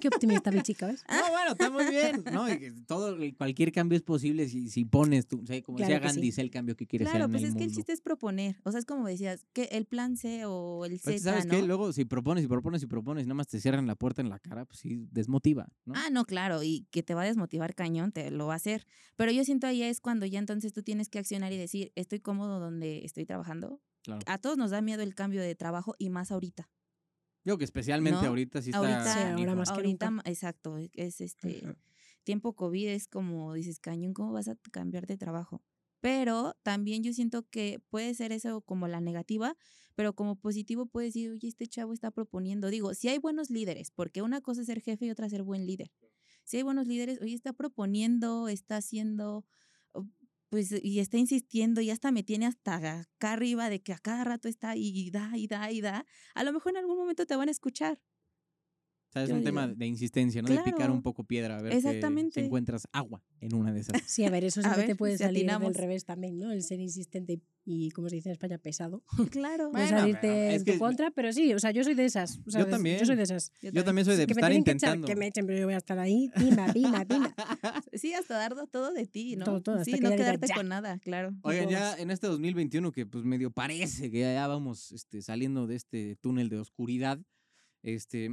Qué 0.00 0.08
optimista 0.08 0.50
mi 0.50 0.62
chica, 0.62 0.86
¿ves? 0.86 1.04
No, 1.08 1.30
bueno, 1.30 1.52
está 1.52 1.70
muy 1.70 1.84
bien. 1.86 2.24
No, 2.32 2.46
todo, 2.86 3.16
cualquier 3.36 3.72
cambio 3.72 3.96
es 3.96 4.02
posible 4.02 4.48
si, 4.48 4.70
si 4.70 4.84
pones 4.84 5.26
tú, 5.26 5.40
o 5.42 5.46
sea, 5.46 5.60
como 5.62 5.76
Claro 5.76 5.92
decía 5.94 6.10
sí. 6.10 6.16
Gandhi, 6.20 6.40
el 6.40 6.50
cambio 6.50 6.76
que 6.76 6.86
quieres 6.86 7.08
Claro, 7.08 7.24
ser 7.24 7.30
pues 7.30 7.42
en 7.42 7.48
el 7.48 7.52
es 7.52 7.58
que 7.58 7.64
el 7.64 7.72
chiste 7.74 7.92
es 7.92 8.00
proponer. 8.00 8.56
O 8.64 8.70
sea, 8.70 8.80
es 8.80 8.86
como 8.86 9.06
decías, 9.06 9.46
que 9.52 9.64
el 9.64 9.86
plan 9.86 10.16
C 10.16 10.44
o 10.46 10.84
el 10.84 10.98
Z, 10.98 11.18
¿Sabes 11.18 11.46
¿no? 11.46 11.54
qué? 11.54 11.62
Luego, 11.62 11.92
si 11.92 12.04
propones 12.04 12.44
y 12.44 12.48
propones 12.48 12.82
y 12.82 12.86
propones 12.86 13.24
y 13.24 13.26
nada 13.26 13.34
más 13.34 13.48
te 13.48 13.60
cierran 13.60 13.86
la 13.86 13.96
puerta 13.96 14.22
en 14.22 14.30
la 14.30 14.38
cara, 14.38 14.64
pues 14.64 14.78
sí, 14.80 15.06
desmotiva, 15.10 15.68
¿no? 15.84 15.94
Ah, 15.96 16.08
no, 16.10 16.24
claro, 16.24 16.62
y 16.62 16.86
que 16.90 17.02
te 17.02 17.14
va 17.14 17.22
a 17.22 17.26
desmotivar 17.26 17.74
cañón, 17.74 18.12
te 18.12 18.30
lo 18.30 18.46
va 18.46 18.54
a 18.54 18.56
hacer. 18.56 18.86
Pero 19.16 19.30
yo 19.32 19.44
siento 19.44 19.66
ahí 19.66 19.82
es 19.82 20.00
cuando 20.00 20.26
ya 20.26 20.38
entonces 20.38 20.72
tú 20.72 20.82
tienes 20.82 21.08
que 21.08 21.18
accionar 21.18 21.52
y 21.52 21.58
decir, 21.58 21.92
estoy 21.96 22.20
cómodo 22.20 22.60
donde 22.60 23.04
estoy 23.04 23.26
trabajando. 23.26 23.80
Claro. 24.02 24.22
A 24.26 24.38
todos 24.38 24.56
nos 24.56 24.70
da 24.70 24.80
miedo 24.80 25.02
el 25.02 25.14
cambio 25.14 25.42
de 25.42 25.54
trabajo 25.54 25.94
y 25.98 26.08
más 26.08 26.32
ahorita. 26.32 26.70
Yo 27.44 27.56
que 27.58 27.64
especialmente 27.64 28.20
¿No? 28.22 28.28
ahorita 28.28 28.60
sí 28.62 28.70
está... 28.70 28.78
Ahorita- 28.80 29.12
Sí, 29.14 29.40
ahora 29.42 29.54
más 29.54 29.70
que 29.70 29.76
ahorita, 29.76 30.10
nunca. 30.10 30.30
exacto, 30.30 30.78
e- 30.78 30.90
es 30.94 31.20
este 31.20 31.76
tiempo 32.24 32.54
COVID, 32.54 32.88
es 32.88 33.08
como 33.08 33.54
dices, 33.54 33.80
cañón, 33.80 34.12
¿cómo 34.12 34.32
vas 34.32 34.48
a 34.48 34.56
cambiar 34.70 35.06
de 35.06 35.16
trabajo? 35.16 35.62
Pero 36.00 36.54
también 36.62 37.02
yo 37.02 37.12
siento 37.12 37.42
que 37.50 37.80
puede 37.90 38.14
ser 38.14 38.32
eso 38.32 38.60
como 38.62 38.88
la 38.88 39.00
negativa, 39.00 39.56
pero 39.94 40.14
como 40.14 40.36
positivo 40.36 40.86
puedes 40.86 41.12
decir, 41.14 41.30
oye, 41.30 41.48
este 41.48 41.66
chavo 41.66 41.92
está 41.92 42.10
proponiendo. 42.10 42.68
Digo, 42.70 42.94
si 42.94 43.08
hay 43.08 43.18
buenos 43.18 43.50
líderes, 43.50 43.90
porque 43.90 44.22
una 44.22 44.40
cosa 44.40 44.60
es 44.62 44.66
ser 44.66 44.80
jefe 44.80 45.06
y 45.06 45.10
otra 45.10 45.28
ser 45.28 45.42
buen 45.42 45.66
líder. 45.66 45.90
Si 46.44 46.56
hay 46.56 46.62
buenos 46.62 46.86
líderes, 46.86 47.20
oye, 47.20 47.34
está 47.34 47.52
proponiendo, 47.52 48.48
está 48.48 48.76
haciendo, 48.78 49.44
pues, 50.50 50.72
y 50.82 51.00
está 51.00 51.18
insistiendo, 51.18 51.80
y 51.80 51.90
hasta 51.90 52.12
me 52.12 52.22
tiene 52.24 52.46
hasta 52.46 52.76
acá 52.76 53.32
arriba 53.32 53.70
de 53.70 53.82
que 53.82 53.92
a 53.94 53.98
cada 53.98 54.24
rato 54.24 54.48
está 54.48 54.76
y 54.76 55.10
da, 55.10 55.32
y 55.36 55.46
da, 55.48 55.70
y 55.72 55.80
da. 55.80 56.06
A 56.34 56.44
lo 56.44 56.52
mejor 56.52 56.72
en 56.72 56.78
algún 56.78 56.98
momento 56.98 57.26
te 57.26 57.36
van 57.36 57.48
a 57.48 57.52
escuchar. 57.52 58.00
O 59.10 59.12
sea, 59.12 59.24
es 59.24 59.28
yo 59.30 59.34
un 59.34 59.42
tema 59.42 59.66
de 59.66 59.86
insistencia, 59.86 60.40
¿no? 60.40 60.48
De 60.48 60.58
picar 60.58 60.74
Claro. 60.76 60.92
un 60.92 61.02
poco 61.02 61.24
piedra, 61.24 61.58
a 61.58 61.62
ver 61.62 61.72
que 61.72 61.78
Exactamente. 61.78 62.40
si 62.40 62.46
encuentras 62.46 62.86
agua 62.92 63.20
en 63.40 63.54
una 63.56 63.72
de 63.72 63.80
esas. 63.80 63.92
Sí, 64.08 64.24
a 64.24 64.30
ver, 64.30 64.44
eso 64.44 64.60
A 64.64 64.76
ver 64.76 64.86
te 64.86 64.94
puede 64.94 65.14
si 65.18 65.24
salir 65.24 65.40
del 65.42 65.50
atinamos. 65.50 65.76
revés 65.76 66.04
también, 66.04 66.38
¿no? 66.38 66.52
El 66.52 66.62
ser 66.62 66.78
insistente 66.78 67.40
y, 67.64 67.90
como 67.90 68.08
se 68.08 68.14
dice 68.16 68.28
en 68.28 68.34
España, 68.34 68.58
pesado. 68.58 69.02
Claro. 69.32 69.72
Puede 69.72 69.84
Bueno, 69.86 69.98
salirte 70.00 70.48
es 70.54 70.60
en 70.60 70.64
tu 70.64 70.72
que- 70.72 70.78
contra, 70.78 71.10
pero 71.10 71.32
sí, 71.32 71.52
o 71.52 71.58
sea, 71.58 71.72
yo 71.72 71.82
soy 71.82 71.94
de 71.94 72.04
esas. 72.04 72.38
sea, 72.46 72.60
Yo 72.60 72.68
también. 72.68 73.00
Yo 73.00 73.06
soy 73.06 73.16
de 73.16 73.24
esas. 73.24 73.52
Yo 73.60 73.82
también 73.84 74.04
soy 74.04 74.14
de 74.16 74.26
que 74.28 74.34
me 74.34 74.38
estar 74.38 74.50
tienen 74.50 74.64
que 74.64 74.70
echar, 74.70 74.88
intentando. 74.90 75.06
que 75.08 75.16
me 75.16 75.26
echen, 75.26 75.44
pero 75.46 75.58
yo 75.58 75.64
voy 75.64 75.74
a 75.74 75.78
estar 75.78 75.98
ahí, 75.98 76.30
pima, 76.36 76.72
pima, 76.72 77.04
pima. 77.04 77.34
Sí, 77.92 78.12
hasta 78.14 78.34
dar 78.38 78.54
todo 78.70 78.92
de 78.92 79.06
ti, 79.08 79.34
¿no? 79.34 79.44
Todo, 79.44 79.60
todo, 79.60 79.84
sí, 79.84 79.90
que 79.92 80.00
no 80.02 80.10
quedarte 80.10 80.46
"Ya". 80.46 80.54
con 80.54 80.68
nada, 80.68 80.98
claro. 81.00 81.34
Oigan, 81.42 81.68
ya 81.68 81.96
en 81.98 82.12
este 82.12 82.28
2021 82.28 82.92
que 82.92 83.06
pues 83.06 83.24
medio 83.24 83.50
parece 83.50 84.08
que 84.12 84.20
ya 84.20 84.46
vamos 84.46 84.92
este, 84.92 85.20
saliendo 85.20 85.66
de 85.66 85.74
este 85.74 86.14
túnel 86.20 86.48
de 86.48 86.58
oscuridad, 86.58 87.18
este, 87.82 88.30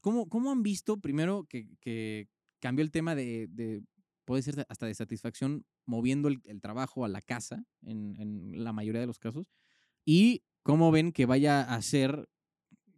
¿cómo, 0.00 0.28
cómo 0.28 0.50
han 0.50 0.62
visto 0.62 1.00
primero 1.00 1.44
que, 1.48 1.68
que 1.80 2.28
cambió 2.60 2.84
el 2.84 2.90
tema 2.90 3.14
de, 3.14 3.46
de, 3.50 3.82
puede 4.24 4.42
ser 4.42 4.66
hasta 4.68 4.86
de 4.86 4.94
satisfacción 4.94 5.64
moviendo 5.84 6.28
el, 6.28 6.40
el 6.44 6.60
trabajo 6.60 7.04
a 7.04 7.08
la 7.08 7.20
casa 7.20 7.64
en, 7.82 8.16
en 8.18 8.64
la 8.64 8.72
mayoría 8.72 9.00
de 9.00 9.06
los 9.06 9.18
casos? 9.18 9.46
Y 10.04 10.42
cómo 10.62 10.90
ven 10.90 11.12
que 11.12 11.26
vaya 11.26 11.62
a 11.62 11.80
ser 11.82 12.28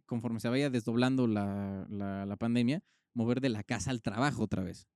conforme 0.09 0.39
se 0.39 0.49
vaya 0.49 0.71
desdoblando 0.71 1.27
la, 1.27 1.85
la, 1.89 2.25
la 2.25 2.35
pandemia, 2.35 2.83
mover 3.13 3.41
de 3.41 3.49
la 3.49 3.63
casa 3.63 3.91
al 3.91 4.01
trabajo 4.01 4.43
otra 4.43 4.63
vez. 4.63 4.87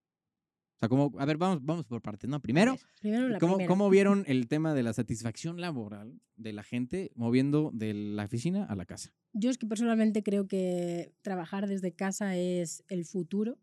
O 0.83 0.85
sea, 0.85 0.89
como, 0.89 1.17
a 1.17 1.25
ver, 1.25 1.37
vamos, 1.37 1.63
vamos 1.63 1.85
por 1.85 2.01
partes, 2.01 2.29
¿no? 2.29 2.41
Primero, 2.41 2.75
Primero 2.99 3.29
la 3.29 3.39
¿cómo, 3.39 3.53
primera. 3.55 3.69
cómo 3.69 3.89
vieron 3.89 4.25
el 4.27 4.49
tema 4.49 4.73
de 4.73 4.83
la 4.83 4.91
satisfacción 4.91 5.61
laboral 5.61 6.19
de 6.35 6.51
la 6.51 6.61
gente 6.61 7.13
moviendo 7.15 7.71
de 7.73 7.93
la 7.93 8.25
oficina 8.25 8.65
a 8.65 8.75
la 8.75 8.85
casa? 8.85 9.13
Yo 9.31 9.49
es 9.49 9.57
que 9.57 9.65
personalmente 9.65 10.23
creo 10.23 10.45
que 10.45 11.13
trabajar 11.21 11.67
desde 11.67 11.93
casa 11.93 12.35
es 12.35 12.83
el 12.89 13.05
futuro, 13.05 13.57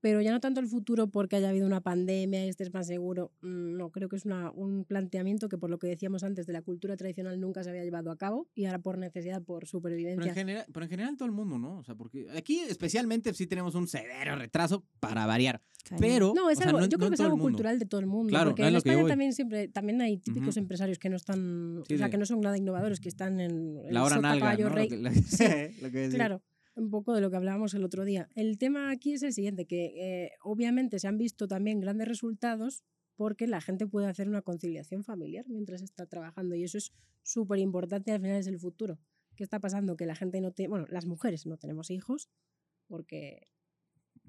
pero 0.00 0.20
ya 0.20 0.30
no 0.30 0.40
tanto 0.40 0.60
el 0.60 0.66
futuro 0.68 1.08
porque 1.08 1.36
haya 1.36 1.48
habido 1.48 1.66
una 1.66 1.80
pandemia 1.80 2.44
y 2.46 2.48
estés 2.48 2.72
más 2.72 2.86
seguro. 2.86 3.32
Mm, 3.42 3.76
No, 3.76 3.90
creo 3.90 4.08
que 4.08 4.16
es 4.16 4.24
una- 4.24 4.50
un 4.52 4.84
planteamiento 4.84 5.48
que 5.48 5.58
por 5.58 5.68
lo 5.70 5.78
que 5.78 5.86
decíamos 5.86 6.22
antes 6.24 6.46
de 6.46 6.52
la 6.52 6.62
cultura 6.62 6.96
tradicional 6.96 7.38
nunca 7.40 7.62
se 7.62 7.70
había 7.70 7.84
llevado 7.84 8.10
a 8.10 8.16
cabo 8.16 8.48
y 8.54 8.64
ahora 8.66 8.78
por 8.78 8.98
necesidad, 8.98 9.42
por 9.42 9.58
Pero 9.60 9.66
en, 9.66 9.70
supervivencia. 9.70 10.34
general, 10.34 10.64
pero 10.72 10.84
en 10.84 10.90
general 10.90 11.16
todo 11.16 11.26
el 11.26 11.32
mundo, 11.32 11.58
¿no? 11.58 11.78
O 11.78 11.84
sea, 11.84 11.94
porque 11.94 12.26
aquí 12.36 12.60
especialmente 12.60 13.32
sí 13.34 13.46
tenemos 13.46 13.74
un 13.74 13.86
severo 13.88 14.36
retraso 14.36 14.84
para 15.00 15.26
variar. 15.26 15.60
Pero, 16.00 16.32
No, 16.34 16.50
es 16.50 16.58
sea, 16.58 16.66
algo, 16.68 16.80
no 16.80 16.86
yo 16.86 16.98
creo 16.98 17.10
que 17.10 17.14
es 17.14 17.20
algo 17.20 17.38
cultural 17.38 17.78
de 17.78 17.86
todo 17.86 18.00
el 18.00 18.06
mundo. 18.06 18.30
Claro, 18.30 18.50
porque 18.50 18.62
es 18.62 18.68
en 18.68 18.74
lo 18.74 18.80
que 18.82 18.90
España 18.90 19.08
también 19.08 19.32
siempre 19.32 19.68
también 19.68 20.00
hay 20.00 20.16
típicos 20.18 20.56
empresarios 20.56 20.98
que 20.98 21.08
no 21.08 21.16
están, 21.16 21.82
Sí, 21.86 21.94
o 21.94 21.98
sea, 21.98 22.10
que 22.10 22.18
no 22.18 22.26
son 22.26 22.40
nada 22.40 22.56
innovadores, 22.58 22.98
que 23.00 23.08
están 23.08 23.38
en 23.40 23.78
el 23.84 23.94
La 23.94 24.02
hora 24.04 24.18
nalga, 24.20 24.54
rey. 24.56 24.88
Lo 24.88 25.10
que, 25.10 25.74
lo 25.82 25.90
que 25.90 25.98
decía. 25.98 26.16
Claro, 26.16 26.42
un 26.76 26.90
poco 26.90 27.14
de 27.14 27.20
lo 27.20 27.30
que 27.30 27.36
hablábamos 27.36 27.74
el 27.74 27.84
otro 27.84 28.04
día. 28.04 28.28
El 28.34 28.58
tema 28.58 28.90
aquí 28.90 29.14
es 29.14 29.22
el 29.22 29.32
siguiente, 29.32 29.66
que 29.66 29.86
eh, 29.96 30.32
obviamente 30.42 30.98
se 30.98 31.08
han 31.08 31.18
visto 31.18 31.48
también 31.48 31.80
grandes 31.80 32.06
resultados 32.06 32.84
porque 33.16 33.46
la 33.46 33.62
gente 33.62 33.86
puede 33.86 34.06
hacer 34.06 34.28
una 34.28 34.42
conciliación 34.42 35.02
familiar 35.02 35.46
mientras 35.48 35.80
está 35.80 36.06
trabajando 36.06 36.54
y 36.54 36.64
eso 36.64 36.76
es 36.76 36.92
súper 37.22 37.58
importante 37.58 38.12
al 38.12 38.20
final 38.20 38.36
es 38.36 38.46
el 38.46 38.58
futuro. 38.58 38.98
¿Qué 39.34 39.42
está 39.42 39.58
pasando? 39.58 39.96
Que 39.96 40.06
la 40.06 40.14
gente 40.14 40.40
no 40.40 40.52
tiene, 40.52 40.68
bueno, 40.68 40.86
las 40.90 41.06
mujeres 41.06 41.46
no 41.46 41.56
tenemos 41.56 41.90
hijos 41.90 42.28
porque 42.86 43.48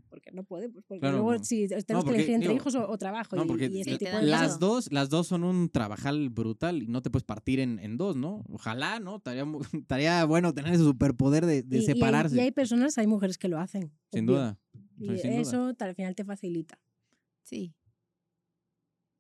porque 0.07 0.31
no 0.31 0.43
puede, 0.43 0.69
pues 0.69 0.83
porque 0.85 0.99
Claro, 1.01 1.17
luego 1.17 1.33
no. 1.35 1.43
si 1.43 1.67
tenemos 1.67 1.85
que 1.85 1.93
porque, 1.93 2.13
elegir 2.15 2.35
entre 2.35 2.49
digo, 2.49 2.55
hijos 2.61 2.75
o, 2.75 2.89
o 2.89 2.97
trabajo 2.97 3.35
No, 3.35 3.43
y, 3.43 3.47
porque 3.47 3.65
y 3.65 3.83
Sí, 3.83 3.97
tipo 3.97 3.97
te 4.11 4.17
de 4.17 4.23
las 4.23 4.59
dos, 4.59 4.91
las 4.91 5.09
dos 5.09 5.27
son 5.27 5.43
un 5.43 5.69
trabajal 5.69 6.29
brutal 6.29 6.81
y 6.83 6.87
no 6.87 7.01
te 7.01 7.09
puedes 7.09 7.23
partir 7.25 7.59
en, 7.59 7.79
en 7.79 7.97
dos, 7.97 8.15
¿no? 8.15 8.43
Ojalá, 8.49 8.99
¿no? 8.99 9.21
Estaría, 9.73 10.25
bueno 10.25 10.53
tener 10.53 10.73
ese 10.73 10.83
superpoder 10.83 11.45
de, 11.45 11.63
de 11.63 11.77
Y- 11.77 11.79
y 11.79 11.81
hay- 11.81 11.85
separarse. 11.93 12.35
Y 12.35 12.39
hay, 12.39 12.51
personas, 12.51 12.97
hay 12.97 13.07
mujeres 13.07 13.37
que 13.37 13.47
lo 13.47 13.59
hacen. 13.59 13.91
sin 14.11 14.23
obvio. 14.25 14.35
duda. 14.37 14.59
Y 14.99 15.17
sin 15.19 15.33
eso 15.33 15.73
al 15.77 15.95
final 15.95 16.15
te 16.15 16.23
facilita. 16.25 16.79
Sí. 17.43 17.73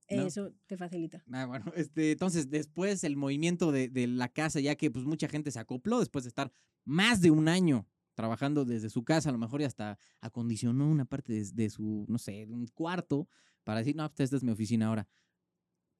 No. 0.09 0.25
Eso 0.25 0.53
te 0.67 0.77
facilita. 0.77 1.21
Ah, 1.33 1.45
bueno, 1.45 1.65
este, 1.75 2.11
entonces 2.13 2.49
después 2.49 3.03
el 3.03 3.17
movimiento 3.17 3.73
de, 3.73 3.89
de 3.89 4.07
la 4.07 4.29
casa, 4.29 4.61
ya 4.61 4.75
que 4.75 4.89
pues 4.89 5.03
mucha 5.05 5.27
gente 5.27 5.51
se 5.51 5.59
acopló 5.59 5.99
después 5.99 6.23
de 6.23 6.29
estar 6.29 6.49
más 6.85 7.19
de 7.19 7.29
un 7.29 7.49
año 7.49 7.85
trabajando 8.17 8.65
desde 8.65 8.89
su 8.89 9.03
casa, 9.03 9.29
a 9.29 9.31
lo 9.31 9.37
mejor 9.37 9.61
y 9.61 9.65
hasta 9.65 9.99
acondicionó 10.21 10.87
una 10.89 11.05
parte 11.05 11.31
de, 11.33 11.45
de 11.53 11.69
su, 11.69 12.03
no 12.09 12.17
sé, 12.17 12.47
de 12.47 12.53
un 12.53 12.65
cuarto 12.67 13.29
para 13.63 13.79
decir, 13.79 13.95
no, 13.95 14.09
pues 14.09 14.21
esta 14.21 14.37
es 14.37 14.43
mi 14.43 14.51
oficina 14.51 14.87
ahora. 14.87 15.07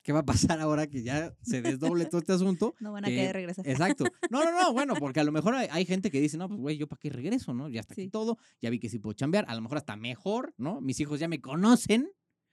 ¿Qué 0.01 0.13
va 0.13 0.19
a 0.19 0.25
pasar 0.25 0.59
ahora 0.59 0.87
que 0.87 1.03
ya 1.03 1.35
se 1.43 1.61
desdoble 1.61 2.05
todo 2.05 2.17
este 2.19 2.33
asunto? 2.33 2.73
No 2.79 2.91
van 2.93 3.05
a 3.05 3.09
que- 3.09 3.15
querer 3.15 3.33
regresar. 3.35 3.67
Exacto. 3.67 4.05
No, 4.31 4.43
no, 4.43 4.51
no, 4.51 4.73
bueno, 4.73 4.95
porque 4.95 5.19
a 5.19 5.23
lo 5.23 5.31
mejor 5.31 5.53
hay, 5.53 5.67
hay 5.69 5.85
gente 5.85 6.09
que 6.09 6.19
dice, 6.19 6.37
no, 6.37 6.47
pues 6.47 6.59
güey, 6.59 6.77
¿yo 6.77 6.87
para 6.87 6.99
qué 6.99 7.09
regreso, 7.11 7.53
no? 7.53 7.69
Ya 7.69 7.81
está 7.81 7.93
aquí 7.93 8.07
todo, 8.07 8.37
ya 8.61 8.69
vi 8.71 8.79
que 8.79 8.89
sí 8.89 8.97
puedo 8.97 9.13
chambear, 9.13 9.45
a 9.47 9.53
lo 9.53 9.61
mejor 9.61 9.77
hasta 9.77 9.95
mejor, 9.95 10.55
¿no? 10.57 10.81
Mis 10.81 10.99
hijos 10.99 11.19
ya 11.19 11.27
me 11.27 11.39
conocen, 11.39 12.09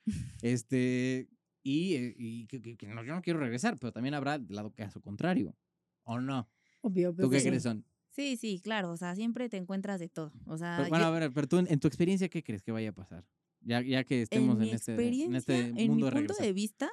este, 0.42 1.29
y, 1.62 1.94
eh, 1.94 2.14
y 2.18 2.46
que, 2.48 2.61
que- 2.61 2.77
que 2.77 2.87
no, 2.88 3.03
yo 3.05 3.14
no 3.14 3.22
quiero 3.22 3.38
regresar, 3.40 3.79
pero 3.79 3.92
también 3.92 4.14
habrá 4.14 4.38
lado 4.48 4.72
caso 4.74 5.00
contrario, 5.00 5.57
¿o 6.03 6.20
no? 6.20 6.50
Obvio, 6.83 7.14
pero 7.14 7.29
¿Tú 7.29 7.31
qué 7.31 7.37
pues 7.37 7.42
sí. 7.44 7.48
crees, 7.48 7.62
Son? 7.62 7.85
Sí, 8.14 8.37
sí, 8.37 8.61
claro. 8.62 8.92
O 8.92 8.96
sea, 8.96 9.14
siempre 9.14 9.48
te 9.48 9.57
encuentras 9.57 9.98
de 9.98 10.09
todo. 10.09 10.33
O 10.46 10.57
sea, 10.57 10.74
Pero, 10.79 10.88
bueno, 10.88 11.05
yo- 11.05 11.09
a 11.09 11.18
ver, 11.18 11.33
pero 11.33 11.46
tú 11.48 11.59
en, 11.59 11.66
en 11.70 11.81
tu 11.81 11.88
experiencia, 11.88 12.29
¿qué 12.29 12.42
crees 12.42 12.62
que 12.62 12.72
vaya 12.72 12.90
a 12.90 12.92
pasar? 12.92 13.24
Ya, 13.61 13.81
ya 13.83 14.05
que 14.05 14.22
estemos 14.22 14.57
en 14.59 14.68
en, 14.68 14.74
este, 14.74 14.94
en 15.24 15.35
este 15.37 15.55
en 15.61 15.74
mi 15.77 15.87
mundo 15.88 16.07
de 16.07 16.12
punto 16.12 16.35
de 16.35 16.53
vista, 16.53 16.90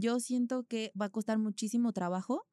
yo 0.00 0.20
siento 0.20 0.64
que 0.64 0.90
va 1.00 1.06
a 1.06 1.10
costar 1.10 1.38
muchísimo 1.38 1.92
trabajo 1.92 2.46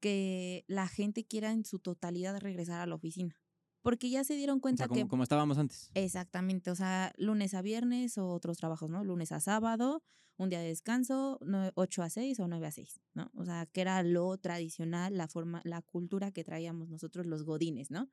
que 0.00 0.64
la 0.68 0.88
gente 0.88 1.24
quiera 1.26 1.52
en 1.52 1.64
su 1.64 1.78
totalidad 1.80 2.38
regresar 2.40 2.80
a 2.80 2.86
la 2.86 2.94
oficina. 2.96 3.41
Porque 3.82 4.10
ya 4.10 4.24
se 4.24 4.36
dieron 4.36 4.58
O 4.58 4.62
cuenta 4.62 4.84
sea, 4.84 4.88
como, 4.88 5.02
que 5.04 5.08
como 5.08 5.22
estábamos 5.22 5.58
antes. 5.58 5.90
Exactamente, 5.94 6.70
o 6.70 6.74
sea, 6.76 7.12
lunes 7.16 7.54
a 7.54 7.62
viernes 7.62 8.16
o 8.18 8.28
otros 8.28 8.58
trabajos, 8.58 8.88
¿no? 8.88 9.04
Lunes 9.04 9.32
a 9.32 9.40
sábado, 9.40 10.02
un 10.38 10.48
día 10.48 10.60
de 10.60 10.68
descanso, 10.68 11.38
8 11.74 12.02
a 12.02 12.10
6 12.10 12.40
o 12.40 12.48
9 12.48 12.66
a 12.66 12.70
6, 12.70 13.00
¿no? 13.14 13.30
O 13.34 13.44
sea, 13.44 13.66
que 13.66 13.80
era 13.80 14.02
lo 14.02 14.36
tradicional, 14.38 15.16
la 15.16 15.28
forma, 15.28 15.60
la 15.64 15.82
cultura 15.82 16.30
que 16.30 16.44
traíamos 16.44 16.88
nosotros 16.88 17.26
los 17.26 17.44
godines, 17.44 17.90
¿no? 17.90 18.08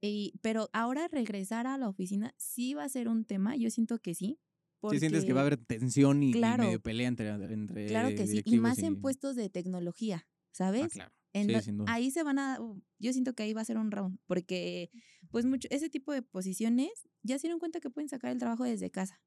Y, 0.00 0.34
pero 0.42 0.68
ahora 0.72 1.06
regresar 1.08 1.66
a 1.68 1.78
la 1.78 1.88
oficina 1.88 2.34
sí 2.36 2.74
va 2.74 2.84
a 2.84 2.88
ser 2.88 3.08
un 3.08 3.24
tema, 3.24 3.56
yo 3.56 3.70
siento 3.70 3.98
que 3.98 4.14
sí. 4.14 4.40
Sí 4.90 4.98
sientes 4.98 5.24
que 5.24 5.32
va 5.32 5.40
a 5.40 5.42
haber 5.42 5.58
tensión 5.58 6.24
y, 6.24 6.30
y 6.30 6.34
Claro. 6.34 6.64
medio 6.64 6.80
pelea 6.80 7.06
entre, 7.06 7.28
entre 7.30 7.86
Claro 7.86 8.08
que 8.16 8.26
sí, 8.26 8.42
y 8.44 8.58
más 8.58 8.78
en 8.80 8.96
puestos 9.00 9.36
de 9.36 9.48
tecnología, 9.48 10.26
¿sabes? 10.50 10.82
Ah, 10.82 10.88
claro. 10.88 11.12
En 11.34 11.46
Sí, 11.46 11.52
do- 11.54 11.60
sin 11.62 11.78
duda. 11.78 11.92
ahí 11.92 12.10
se 12.10 12.22
van 12.22 12.38
a, 12.38 12.60
uh, 12.60 12.82
yo 12.98 13.12
siento 13.12 13.34
que 13.34 13.42
ahí 13.44 13.52
va 13.54 13.62
a 13.62 13.64
ser 13.64 13.78
un 13.78 13.90
round, 13.90 14.18
porque 14.26 14.90
pues 15.30 15.46
mucho, 15.46 15.66
ese 15.70 15.88
tipo 15.88 16.12
de 16.12 16.22
posiciones 16.22 16.90
ya 17.22 17.38
se 17.38 17.42
dieron 17.46 17.58
cuenta 17.58 17.80
que 17.80 17.90
pueden 17.90 18.08
sacar 18.08 18.30
el 18.32 18.38
trabajo 18.38 18.64
desde 18.64 18.90
casa. 18.90 19.20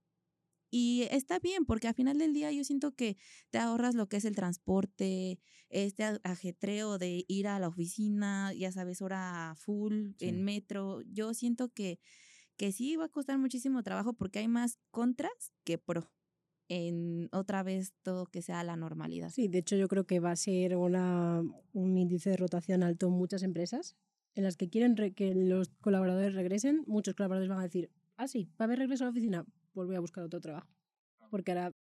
Y 0.71 1.03
está 1.11 1.39
bien, 1.39 1.65
porque 1.65 1.87
al 1.87 1.93
final 1.93 2.17
del 2.17 2.33
día 2.33 2.51
yo 2.51 2.63
siento 2.63 2.95
que 2.95 3.17
te 3.49 3.59
ahorras 3.59 3.95
lo 3.95 4.09
que 4.09 4.17
es 4.17 4.25
el 4.25 4.35
transporte, 4.35 5.39
este 5.69 6.03
ajetreo 6.23 6.97
de 6.97 7.23
ir 7.27 7.47
a 7.47 7.59
la 7.59 7.69
oficina, 7.69 8.51
ya 8.53 8.71
sabes, 8.71 9.01
hora 9.01 9.53
full, 9.57 10.11
Sí. 10.17 10.27
en 10.27 10.43
metro. 10.43 11.01
Yo 11.03 11.33
siento 11.33 11.69
que, 11.69 11.99
que 12.57 12.71
sí 12.71 12.95
va 12.97 13.05
a 13.05 13.09
costar 13.09 13.37
muchísimo 13.37 13.83
trabajo 13.83 14.13
porque 14.13 14.39
hay 14.39 14.47
más 14.47 14.77
contras 14.91 15.53
que 15.63 15.77
pro 15.77 16.11
en 16.69 17.29
otra 17.31 17.63
vez 17.63 17.93
todo 18.03 18.25
que 18.25 18.41
sea 18.41 18.63
la 18.63 18.75
normalidad. 18.75 19.29
Sí, 19.29 19.47
de 19.47 19.59
hecho 19.59 19.75
yo 19.75 19.87
creo 19.87 20.05
que 20.05 20.19
va 20.19 20.31
a 20.31 20.35
ser 20.35 20.75
una, 20.77 21.43
un 21.73 21.97
índice 21.97 22.31
de 22.31 22.37
rotación 22.37 22.83
alto 22.83 23.07
en 23.07 23.13
muchas 23.13 23.43
empresas 23.43 23.95
en 24.35 24.43
las 24.43 24.57
que 24.57 24.69
quieren 24.69 24.97
re- 24.97 25.13
que 25.13 25.33
los 25.35 25.69
colaboradores 25.81 26.33
regresen. 26.33 26.83
Muchos 26.87 27.13
colaboradores 27.15 27.49
van 27.49 27.59
a 27.59 27.63
decir, 27.63 27.89
ah, 28.17 28.27
sí, 28.27 28.45
va 28.59 28.63
a 28.63 28.65
haber 28.65 28.79
regreso 28.79 29.03
a 29.03 29.07
la 29.07 29.11
oficina, 29.11 29.45
pues 29.73 29.87
voy 29.87 29.95
a 29.95 29.99
buscar 29.99 30.23
otro 30.23 30.41
trabajo. 30.41 30.67
Porque 31.29 31.51
ahora, 31.51 31.69
o 31.69 31.73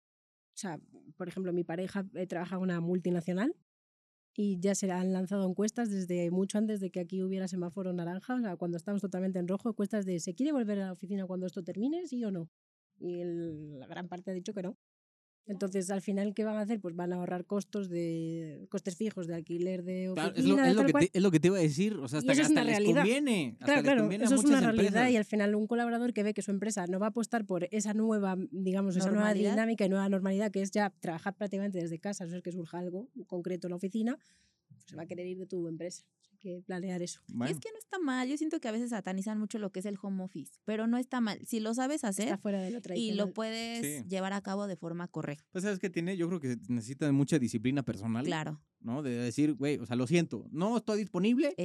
sea, 0.57 0.79
por 1.17 1.27
ejemplo, 1.27 1.53
mi 1.53 1.63
pareja 1.63 2.05
eh, 2.15 2.27
trabaja 2.27 2.55
en 2.57 2.61
una 2.63 2.81
multinacional 2.81 3.55
y 4.35 4.59
ya 4.59 4.75
se 4.75 4.91
han 4.91 5.13
lanzado 5.13 5.47
encuestas 5.47 5.89
desde 5.91 6.31
mucho 6.31 6.57
antes 6.57 6.79
de 6.79 6.91
que 6.91 6.99
aquí 6.99 7.23
hubiera 7.23 7.47
semáforo 7.47 7.93
naranja, 7.93 8.35
o 8.35 8.41
sea, 8.41 8.57
cuando 8.57 8.77
estamos 8.77 9.01
totalmente 9.01 9.39
en 9.39 9.47
rojo, 9.47 9.69
encuestas 9.69 10.05
de 10.05 10.19
¿se 10.19 10.33
quiere 10.35 10.51
volver 10.51 10.79
a 10.81 10.87
la 10.87 10.93
oficina 10.93 11.25
cuando 11.27 11.45
esto 11.47 11.63
termine, 11.63 12.07
sí 12.07 12.23
o 12.25 12.31
no? 12.31 12.49
Y 13.03 13.19
el- 13.21 13.79
la 13.79 13.87
gran 13.87 14.07
parte 14.07 14.31
ha 14.31 14.33
dicho 14.33 14.53
que 14.53 14.61
no. 14.63 14.77
Entonces, 15.45 15.91
al 15.91 16.01
final, 16.01 16.33
¿qué 16.33 16.45
van 16.45 16.55
a 16.55 16.61
hacer? 16.61 16.79
Pues 16.79 16.95
van 16.95 17.11
a 17.11 17.17
ahorrar 17.17 17.43
costos 17.45 17.89
de 17.89 18.65
costes 18.69 18.95
fijos 18.95 19.27
de 19.27 19.35
alquiler 19.35 19.83
de 19.83 20.07
oficina, 20.09 20.31
Claro, 20.33 20.39
es, 20.39 20.45
lo, 20.45 20.57
es 20.63 20.75
lo 20.77 20.85
que 20.85 20.93
te, 20.93 21.09
es 21.17 21.21
lo 21.21 21.31
que 21.31 21.39
te 21.41 21.47
iba 21.49 21.57
a 21.57 21.61
decir. 21.61 21.95
O 21.97 22.07
sea, 22.07 22.19
Y 22.19 22.21
hasta, 22.21 22.31
eso 22.31 22.41
es 22.43 22.47
hasta 22.47 22.61
una 22.61 22.71
les 22.79 22.79
conviene. 22.93 23.49
hasta 23.59 23.65
Claro, 23.65 23.81
les 23.81 23.83
claro, 23.83 24.01
conviene 24.03 24.23
a 24.23 24.27
eso 24.27 24.35
es 24.35 24.41
muchas 24.41 24.61
una 24.61 24.71
realidad 24.71 24.85
y 24.85 24.95
empresas. 24.99 25.17
al 25.17 25.25
final 25.25 25.55
un 25.55 25.67
colaborador 25.67 26.13
que 26.13 26.23
ve 26.23 26.33
que 26.33 26.41
su 26.41 26.51
empresa 26.51 26.87
no 26.87 26.97
va 26.97 27.07
a 27.07 27.09
apostar 27.09 27.45
por 27.45 27.67
esa 27.71 27.93
nueva, 27.93 28.37
digamos, 28.51 28.95
esa 28.95 29.11
nueva 29.11 29.33
dinámica 29.33 29.85
y 29.85 29.89
nueva 29.89 30.07
normalidad 30.07 30.49
que 30.49 30.61
es 30.61 30.71
ya 30.71 30.91
trabajar 31.01 31.35
prácticamente 31.35 31.77
desde 31.77 31.99
casa, 31.99 32.23
a 32.23 32.27
no 32.27 32.31
ser 32.31 32.41
que 32.41 32.53
surja 32.53 32.79
algo 32.79 33.09
concreto 33.27 33.67
en 33.67 33.71
la 33.71 33.75
oficina, 33.75 34.17
pues 34.73 34.85
se 34.87 34.95
va 34.95 35.03
a 35.03 35.05
querer 35.05 35.25
ir 35.27 35.37
de 35.37 35.45
tu 35.45 35.67
empresa. 35.67 36.03
Hay 36.31 36.37
que 36.39 36.61
planear 36.65 37.01
eso. 37.01 37.21
Y 37.27 37.33
Bueno, 37.37 37.53
es 37.53 37.59
que 37.61 37.71
no 37.71 37.77
está 37.77 37.99
mal. 37.99 38.27
Yo 38.27 38.37
siento 38.37 38.59
que 38.59 38.67
a 38.67 38.71
veces 38.73 38.89
satanizan 38.89 39.39
mucho 39.39 39.59
lo 39.59 39.71
que 39.71 39.79
es 39.79 39.85
el 39.85 39.97
home 40.01 40.23
office, 40.23 40.53
pero 40.65 40.87
no 40.87 40.97
está 40.97 41.21
mal. 41.21 41.39
Si 41.45 41.59
lo 41.61 41.73
sabes 41.73 42.03
hacer 42.03 42.25
Está 42.25 42.37
fuera 42.37 42.61
de 42.61 42.71
lo 42.71 42.81
y 42.95 43.11
lo 43.13 43.31
puedes 43.33 43.81
Sí. 44.03 44.07
llevar 44.09 44.33
a 44.33 44.41
cabo 44.41 44.67
de 44.67 44.75
forma 44.75 45.07
correcta. 45.07 45.45
pues 45.51 45.63
sabes 45.63 45.79
que 45.79 45.89
tiene, 45.89 46.17
yo 46.17 46.27
creo 46.27 46.39
que 46.41 46.53
se 46.55 46.59
necesita 46.73 47.09
mucha 47.13 47.39
disciplina 47.39 47.83
personal, 47.83 48.25
Claro, 48.25 48.61
¿no? 48.81 49.01
De 49.03 49.11
decir, 49.11 49.53
güey, 49.53 49.77
o 49.77 49.85
sea, 49.85 49.95
lo 49.95 50.05
siento, 50.05 50.45
no 50.51 50.75
estoy 50.77 50.97
disponible 50.99 51.55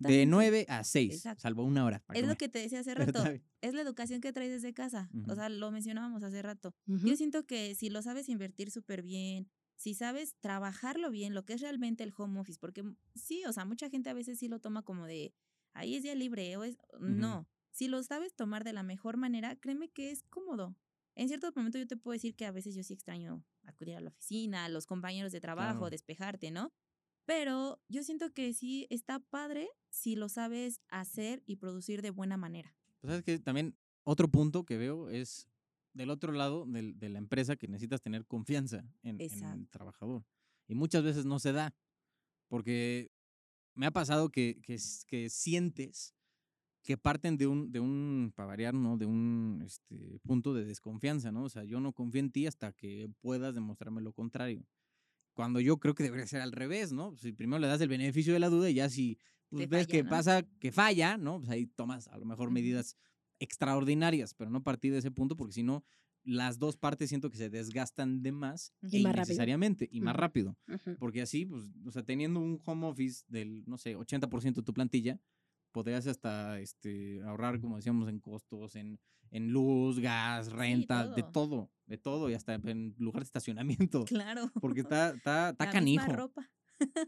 de 0.00 0.26
9 0.26 0.66
a 0.68 0.84
6, 0.84 1.14
Exacto. 1.14 1.40
salvo 1.40 1.64
una 1.64 1.84
hora. 1.86 2.02
para 2.04 2.18
Es 2.18 2.22
lo 2.24 2.28
comer. 2.28 2.36
que 2.38 2.48
te 2.50 2.58
decía 2.58 2.80
hace 2.80 2.94
rato. 3.24 3.24
Es 3.62 3.72
la 3.74 3.80
educación 3.80 4.20
que 4.20 4.32
traes 4.34 4.50
desde 4.50 4.74
casa. 4.74 5.08
Ujú. 5.14 5.32
O 5.32 5.34
sea, 5.34 5.48
lo 5.48 5.70
mencionábamos 5.70 6.22
hace 6.22 6.42
rato. 6.42 6.74
Ujú. 6.86 7.06
Yo 7.06 7.16
siento 7.16 7.46
que 7.46 7.74
si 7.74 7.88
lo 7.88 8.02
sabes 8.02 8.28
invertir 8.28 8.70
súper 8.70 9.02
bien, 9.02 9.48
si 9.76 9.94
sabes 9.94 10.36
trabajarlo 10.40 11.10
bien, 11.10 11.34
lo 11.34 11.44
que 11.44 11.54
es 11.54 11.60
realmente 11.60 12.02
el 12.04 12.12
home 12.16 12.40
office, 12.40 12.58
porque 12.60 12.84
sí, 13.14 13.44
o 13.46 13.52
sea, 13.52 13.64
mucha 13.64 13.88
gente 13.90 14.10
a 14.10 14.14
veces 14.14 14.38
sí 14.38 14.48
lo 14.48 14.58
toma 14.58 14.82
como 14.82 15.06
de, 15.06 15.34
ahí 15.74 15.94
es 15.96 16.02
día 16.02 16.14
libre, 16.14 16.56
o 16.56 16.64
es, 16.64 16.76
no, 16.98 17.48
si 17.70 17.88
lo 17.88 18.02
sabes 18.02 18.34
tomar 18.34 18.64
de 18.64 18.72
la 18.72 18.82
mejor 18.82 19.16
manera, 19.16 19.56
créeme 19.56 19.88
que 19.88 20.10
es 20.10 20.22
cómodo. 20.22 20.76
En 21.14 21.28
cierto 21.28 21.50
momento 21.54 21.78
yo 21.78 21.86
te 21.86 21.96
puedo 21.96 22.12
decir 22.14 22.34
que 22.34 22.46
a 22.46 22.52
veces 22.52 22.74
yo 22.74 22.82
sí 22.82 22.92
extraño 22.94 23.44
acudir 23.64 23.96
a 23.96 24.00
la 24.00 24.08
oficina, 24.08 24.64
a 24.64 24.68
los 24.68 24.86
compañeros 24.86 25.32
de 25.32 25.40
trabajo, 25.40 25.78
Claro. 25.78 25.90
despejarte, 25.90 26.50
¿no? 26.50 26.72
Pero 27.24 27.80
yo 27.88 28.02
siento 28.02 28.32
que 28.32 28.52
sí 28.54 28.86
está 28.90 29.18
padre 29.18 29.68
si 29.90 30.14
lo 30.14 30.28
sabes 30.28 30.80
hacer 30.88 31.42
y 31.46 31.56
producir 31.56 32.00
de 32.00 32.10
buena 32.10 32.36
manera. 32.36 32.76
Pues 33.00 33.10
sabes 33.10 33.24
que 33.24 33.38
también 33.38 33.76
otro 34.04 34.28
punto 34.28 34.64
que 34.64 34.76
veo 34.76 35.10
es 35.10 35.48
del 35.96 36.10
otro 36.10 36.32
lado 36.32 36.66
del- 36.66 36.98
de 36.98 37.08
la 37.08 37.18
empresa 37.18 37.56
que 37.56 37.68
necesitas 37.68 38.00
tener 38.02 38.26
confianza 38.26 38.84
en, 39.02 39.20
en 39.20 39.44
el 39.60 39.68
trabajador. 39.68 40.24
Y 40.68 40.74
muchas 40.74 41.02
veces 41.02 41.24
no 41.24 41.38
se 41.38 41.52
da, 41.52 41.74
porque 42.48 43.10
me 43.74 43.86
ha 43.86 43.90
pasado 43.90 44.30
que, 44.30 44.60
que, 44.62 44.78
que 45.06 45.30
sientes 45.30 46.14
que 46.82 46.96
parten 46.96 47.36
de 47.36 47.48
un, 47.48 47.72
de 47.72 47.80
un, 47.80 48.32
para 48.36 48.46
variar, 48.46 48.72
¿no? 48.72 48.96
De 48.96 49.06
un 49.06 49.60
este, 49.66 50.20
punto 50.22 50.54
de 50.54 50.64
desconfianza, 50.64 51.32
¿no? 51.32 51.42
O 51.44 51.48
sea, 51.48 51.64
yo 51.64 51.80
no 51.80 51.92
confío 51.92 52.20
en 52.20 52.30
ti 52.30 52.46
hasta 52.46 52.72
que 52.72 53.10
puedas 53.20 53.54
demostrarme 53.54 54.00
lo 54.02 54.12
contrario. 54.12 54.64
Cuando 55.34 55.60
yo 55.60 55.78
creo 55.78 55.94
que 55.94 56.04
debería 56.04 56.26
ser 56.28 56.42
al 56.42 56.52
revés, 56.52 56.92
¿no? 56.92 57.16
Si 57.16 57.32
primero 57.32 57.58
le 57.58 57.66
das 57.66 57.80
el 57.80 57.88
beneficio 57.88 58.32
de 58.32 58.38
la 58.38 58.48
duda 58.48 58.70
y 58.70 58.74
ya 58.74 58.88
si 58.88 59.18
pues, 59.50 59.68
ves 59.68 59.86
falla, 59.86 59.92
que 59.92 60.02
¿no? 60.04 60.10
pasa, 60.10 60.42
que 60.60 60.70
falla, 60.72 61.16
¿no? 61.18 61.38
Pues 61.38 61.50
ahí 61.50 61.66
tomas 61.66 62.06
a 62.08 62.18
lo 62.18 62.24
mejor 62.24 62.50
medidas 62.52 62.96
extraordinarias, 63.38 64.34
pero 64.34 64.50
no 64.50 64.62
partir 64.62 64.92
de 64.92 64.98
ese 64.98 65.10
punto 65.10 65.36
porque 65.36 65.52
si 65.54 65.62
no, 65.62 65.84
las 66.24 66.58
dos 66.58 66.76
partes 66.76 67.08
siento 67.08 67.30
que 67.30 67.36
se 67.36 67.50
desgastan 67.50 68.22
de 68.22 68.32
más 68.32 68.72
Y 68.82 68.98
e 68.98 69.02
más 69.02 69.14
rápido. 69.14 69.36
y 69.90 70.00
más 70.00 70.16
rápido. 70.16 70.56
Ujú. 70.68 70.96
Porque 70.98 71.22
así, 71.22 71.46
pues, 71.46 71.64
o 71.86 71.90
sea, 71.92 72.02
teniendo 72.02 72.40
un 72.40 72.60
home 72.64 72.86
office 72.88 73.24
del, 73.28 73.62
no 73.66 73.78
sé, 73.78 73.96
80% 73.96 74.60
de 74.60 74.62
tu 74.64 74.74
plantilla, 74.74 75.20
podrías 75.72 76.06
hasta 76.06 76.58
este, 76.58 77.22
ahorrar, 77.22 77.60
como 77.60 77.76
decíamos, 77.76 78.08
en 78.08 78.18
costos, 78.18 78.74
en, 78.74 78.98
en 79.30 79.52
luz, 79.52 80.00
gas, 80.00 80.50
renta, 80.50 81.06
de 81.06 81.22
todo. 81.22 81.32
todo, 81.32 81.70
de 81.86 81.98
todo, 81.98 82.30
y 82.30 82.34
hasta 82.34 82.54
en 82.54 82.94
lugar 82.98 83.22
de 83.22 83.26
estacionamiento. 83.26 84.04
Claro. 84.04 84.50
Porque 84.60 84.80
está, 84.88 85.10
está, 85.10 85.50
está 85.50 85.64
La 85.66 85.70
canijo. 85.70 86.02
misma 86.06 86.16
ropa. 86.16 86.50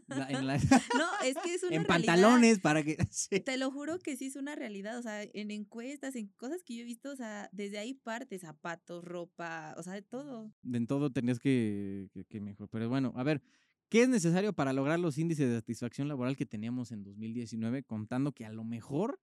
La- 0.07 0.27
en 0.29 0.47
la- 0.47 0.57
No, 0.97 1.07
es 1.25 1.35
que 1.43 1.53
es 1.53 1.63
una 1.63 1.75
en 1.75 1.83
realidad. 1.85 1.87
pantalones 1.87 2.59
para 2.59 2.83
que... 2.83 2.97
sí. 3.11 3.39
Te 3.39 3.57
lo 3.57 3.71
juro 3.71 3.99
que 3.99 4.17
sí 4.17 4.25
es 4.27 4.35
una 4.35 4.55
realidad, 4.55 4.97
o 4.97 5.01
sea, 5.01 5.23
en 5.23 5.51
encuestas, 5.51 6.15
en 6.15 6.27
cosas 6.37 6.63
que 6.63 6.75
yo 6.75 6.81
he 6.81 6.85
visto, 6.85 7.11
o 7.11 7.15
sea, 7.15 7.49
desde 7.51 7.77
ahí 7.79 7.93
parte, 7.93 8.37
zapatos, 8.39 9.03
ropa, 9.03 9.75
o 9.77 9.83
sea, 9.83 9.93
de 9.93 10.01
todo. 10.01 10.51
En 10.71 10.87
todo 10.87 11.11
tenías 11.11 11.39
que, 11.39 12.09
que, 12.13 12.25
que 12.25 12.41
mejor. 12.41 12.69
Pero 12.69 12.89
bueno, 12.89 13.13
a 13.15 13.23
ver, 13.23 13.41
¿qué 13.89 14.03
es 14.03 14.09
necesario 14.09 14.53
para 14.53 14.73
lograr 14.73 14.99
los 14.99 15.17
índices 15.17 15.49
de 15.49 15.55
satisfacción 15.55 16.07
laboral 16.07 16.35
que 16.35 16.45
teníamos 16.45 16.91
en 16.91 17.03
2019? 17.03 17.83
Contando 17.83 18.31
que 18.33 18.45
a 18.45 18.51
lo 18.51 18.63
mejor 18.63 19.19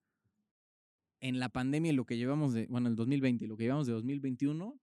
en 1.21 1.39
la 1.39 1.49
pandemia 1.49 1.93
lo 1.93 2.05
que 2.05 2.17
llevamos 2.17 2.53
de, 2.53 2.67
bueno, 2.67 2.89
el 2.89 2.95
2020 2.97 3.45
y 3.45 3.49
lo 3.49 3.57
que 3.57 3.65
llevamos 3.65 3.87
de 3.87 3.95
2021 3.95 4.79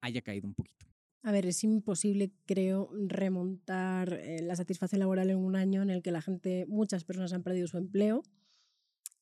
haya 0.00 0.22
caído 0.22 0.48
un 0.48 0.54
poquito. 0.54 0.86
A 1.24 1.30
ver, 1.30 1.46
es 1.46 1.62
imposible, 1.62 2.32
creo, 2.46 2.90
remontar 3.06 4.14
eh, 4.14 4.42
la 4.42 4.56
satisfacción 4.56 4.98
laboral 4.98 5.30
en 5.30 5.38
un 5.38 5.54
año 5.54 5.80
en 5.82 5.90
el 5.90 6.02
que 6.02 6.10
la 6.10 6.20
gente, 6.20 6.66
muchas 6.66 7.04
personas 7.04 7.32
han 7.32 7.44
perdido 7.44 7.68
su 7.68 7.78
empleo 7.78 8.24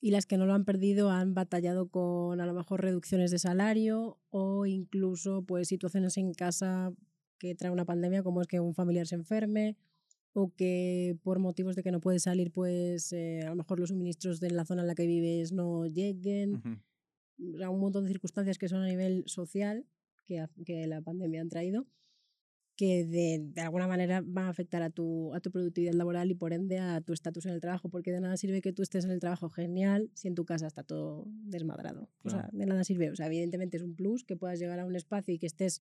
y 0.00 0.10
las 0.10 0.24
que 0.24 0.38
no 0.38 0.46
lo 0.46 0.54
han 0.54 0.64
perdido 0.64 1.10
han 1.10 1.34
batallado 1.34 1.88
con 1.88 2.40
a 2.40 2.46
lo 2.46 2.54
mejor 2.54 2.80
reducciones 2.80 3.30
de 3.30 3.38
salario 3.38 4.18
o 4.30 4.64
incluso 4.64 5.42
pues 5.42 5.68
situaciones 5.68 6.16
en 6.16 6.32
casa 6.32 6.92
que 7.38 7.54
trae 7.54 7.70
una 7.70 7.84
pandemia 7.84 8.22
como 8.22 8.40
es 8.40 8.46
que 8.46 8.60
un 8.60 8.74
familiar 8.74 9.06
se 9.06 9.16
enferme 9.16 9.76
o 10.32 10.54
que 10.54 11.18
por 11.22 11.38
motivos 11.38 11.76
de 11.76 11.82
que 11.82 11.92
no 11.92 12.00
puede 12.00 12.18
salir 12.18 12.50
pues 12.50 13.12
eh, 13.12 13.42
a 13.44 13.50
lo 13.50 13.56
mejor 13.56 13.78
los 13.78 13.90
suministros 13.90 14.40
de 14.40 14.50
la 14.50 14.64
zona 14.64 14.82
en 14.82 14.88
la 14.88 14.94
que 14.94 15.06
vives 15.06 15.52
no 15.52 15.86
lleguen. 15.86 16.62
O 17.54 17.58
sea, 17.58 17.68
un 17.68 17.80
montón 17.80 18.04
de 18.04 18.10
circunstancias 18.10 18.56
que 18.58 18.68
son 18.68 18.82
a 18.82 18.86
nivel 18.86 19.24
social 19.26 19.84
que, 20.30 20.64
que 20.64 20.86
la 20.86 21.00
pandemia 21.02 21.40
han 21.40 21.48
traído, 21.48 21.86
que 22.76 23.04
de, 23.04 23.40
de 23.52 23.60
alguna 23.60 23.86
manera 23.88 24.22
van 24.24 24.46
a 24.46 24.48
afectar 24.50 24.80
a 24.82 24.90
tu, 24.90 25.34
a 25.34 25.40
tu 25.40 25.50
productividad 25.50 25.92
laboral 25.92 26.30
y 26.30 26.34
por 26.34 26.52
ende 26.52 26.78
a 26.78 27.00
tu 27.00 27.12
estatus 27.12 27.44
en 27.46 27.52
el 27.52 27.60
trabajo, 27.60 27.88
porque 27.90 28.12
de 28.12 28.20
nada 28.20 28.36
sirve 28.36 28.62
que 28.62 28.72
tú 28.72 28.82
estés 28.82 29.04
en 29.04 29.10
el 29.10 29.20
trabajo 29.20 29.50
genial 29.50 30.10
si 30.14 30.28
en 30.28 30.34
tu 30.34 30.44
casa 30.46 30.66
está 30.66 30.82
todo 30.82 31.26
desmadrado. 31.44 32.08
O 32.24 32.30
sea, 32.30 32.42
Claro. 32.42 32.56
de 32.56 32.66
nada 32.66 32.84
sirve. 32.84 33.10
O 33.10 33.16
sea, 33.16 33.26
evidentemente 33.26 33.76
es 33.76 33.82
un 33.82 33.94
plus 33.94 34.24
que 34.24 34.36
puedas 34.36 34.58
llegar 34.60 34.78
a 34.80 34.86
un 34.86 34.96
espacio 34.96 35.34
y 35.34 35.38
que 35.38 35.46
estés 35.46 35.82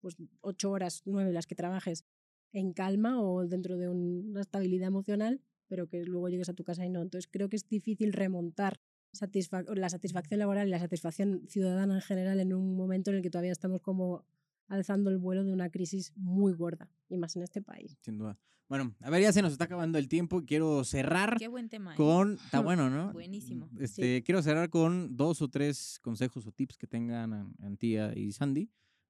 pues 0.00 0.16
ocho 0.40 0.70
horas, 0.70 1.02
nueve 1.04 1.32
las 1.32 1.46
que 1.46 1.54
trabajes 1.56 2.04
en 2.52 2.72
calma 2.72 3.20
o 3.20 3.44
dentro 3.46 3.76
de 3.76 3.88
un- 3.90 4.28
una 4.30 4.40
estabilidad 4.40 4.88
emocional, 4.88 5.42
pero 5.66 5.86
que 5.88 6.04
luego 6.04 6.28
llegues 6.30 6.48
a 6.48 6.54
tu 6.54 6.64
casa 6.64 6.86
y 6.86 6.88
no. 6.88 7.02
Entonces 7.02 7.28
creo 7.30 7.48
que 7.50 7.56
es 7.56 7.68
difícil 7.68 8.12
remontar 8.14 8.80
satisfa- 9.12 9.64
la 9.74 9.88
satisfacción 9.88 10.40
laboral 10.40 10.68
y 10.68 10.70
la 10.70 10.78
satisfacción 10.78 11.42
ciudadana 11.48 11.94
en 11.96 12.00
general 12.02 12.40
en 12.40 12.52
un 12.52 12.76
momento 12.76 13.10
en 13.10 13.16
el 13.18 13.22
que 13.22 13.30
todavía 13.30 13.52
estamos 13.52 13.80
como 13.80 14.24
alzando 14.68 15.10
el 15.10 15.18
vuelo 15.18 15.44
de 15.44 15.52
una 15.52 15.70
crisis 15.70 16.12
muy 16.16 16.52
gorda, 16.52 16.90
y 17.08 17.16
más 17.16 17.34
en 17.36 17.42
este 17.42 17.62
país. 17.62 17.96
Sin 18.02 18.18
duda. 18.18 18.38
Bueno, 18.68 18.94
a 19.00 19.08
ver, 19.08 19.22
ya 19.22 19.32
se 19.32 19.40
nos 19.40 19.52
está 19.52 19.64
acabando 19.64 19.96
el 19.96 20.08
tiempo. 20.08 20.42
Quiero 20.44 20.84
cerrar 20.84 21.36
Qué 21.38 21.48
buen 21.48 21.70
tema. 21.70 21.94
¿eh? 21.94 21.96
con. 21.96 22.34
Está 22.34 22.60
bueno, 22.60 22.90
¿no? 22.90 23.12
Buenísimo. 23.14 23.70
Este, 23.80 24.22
Quiero 24.24 24.42
cerrar 24.42 24.68
con 24.68 25.16
dos 25.16 25.40
o 25.40 25.48
tres 25.48 25.98
consejos 26.02 26.46
o 26.46 26.52
tips 26.52 26.76
que 26.76 26.86
tengan 26.86 27.32
An- 27.32 27.54
Antía 27.62 28.12
y 28.14 28.30
Sandy 28.32 28.68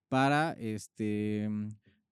para 0.08 0.52
este 0.52 1.48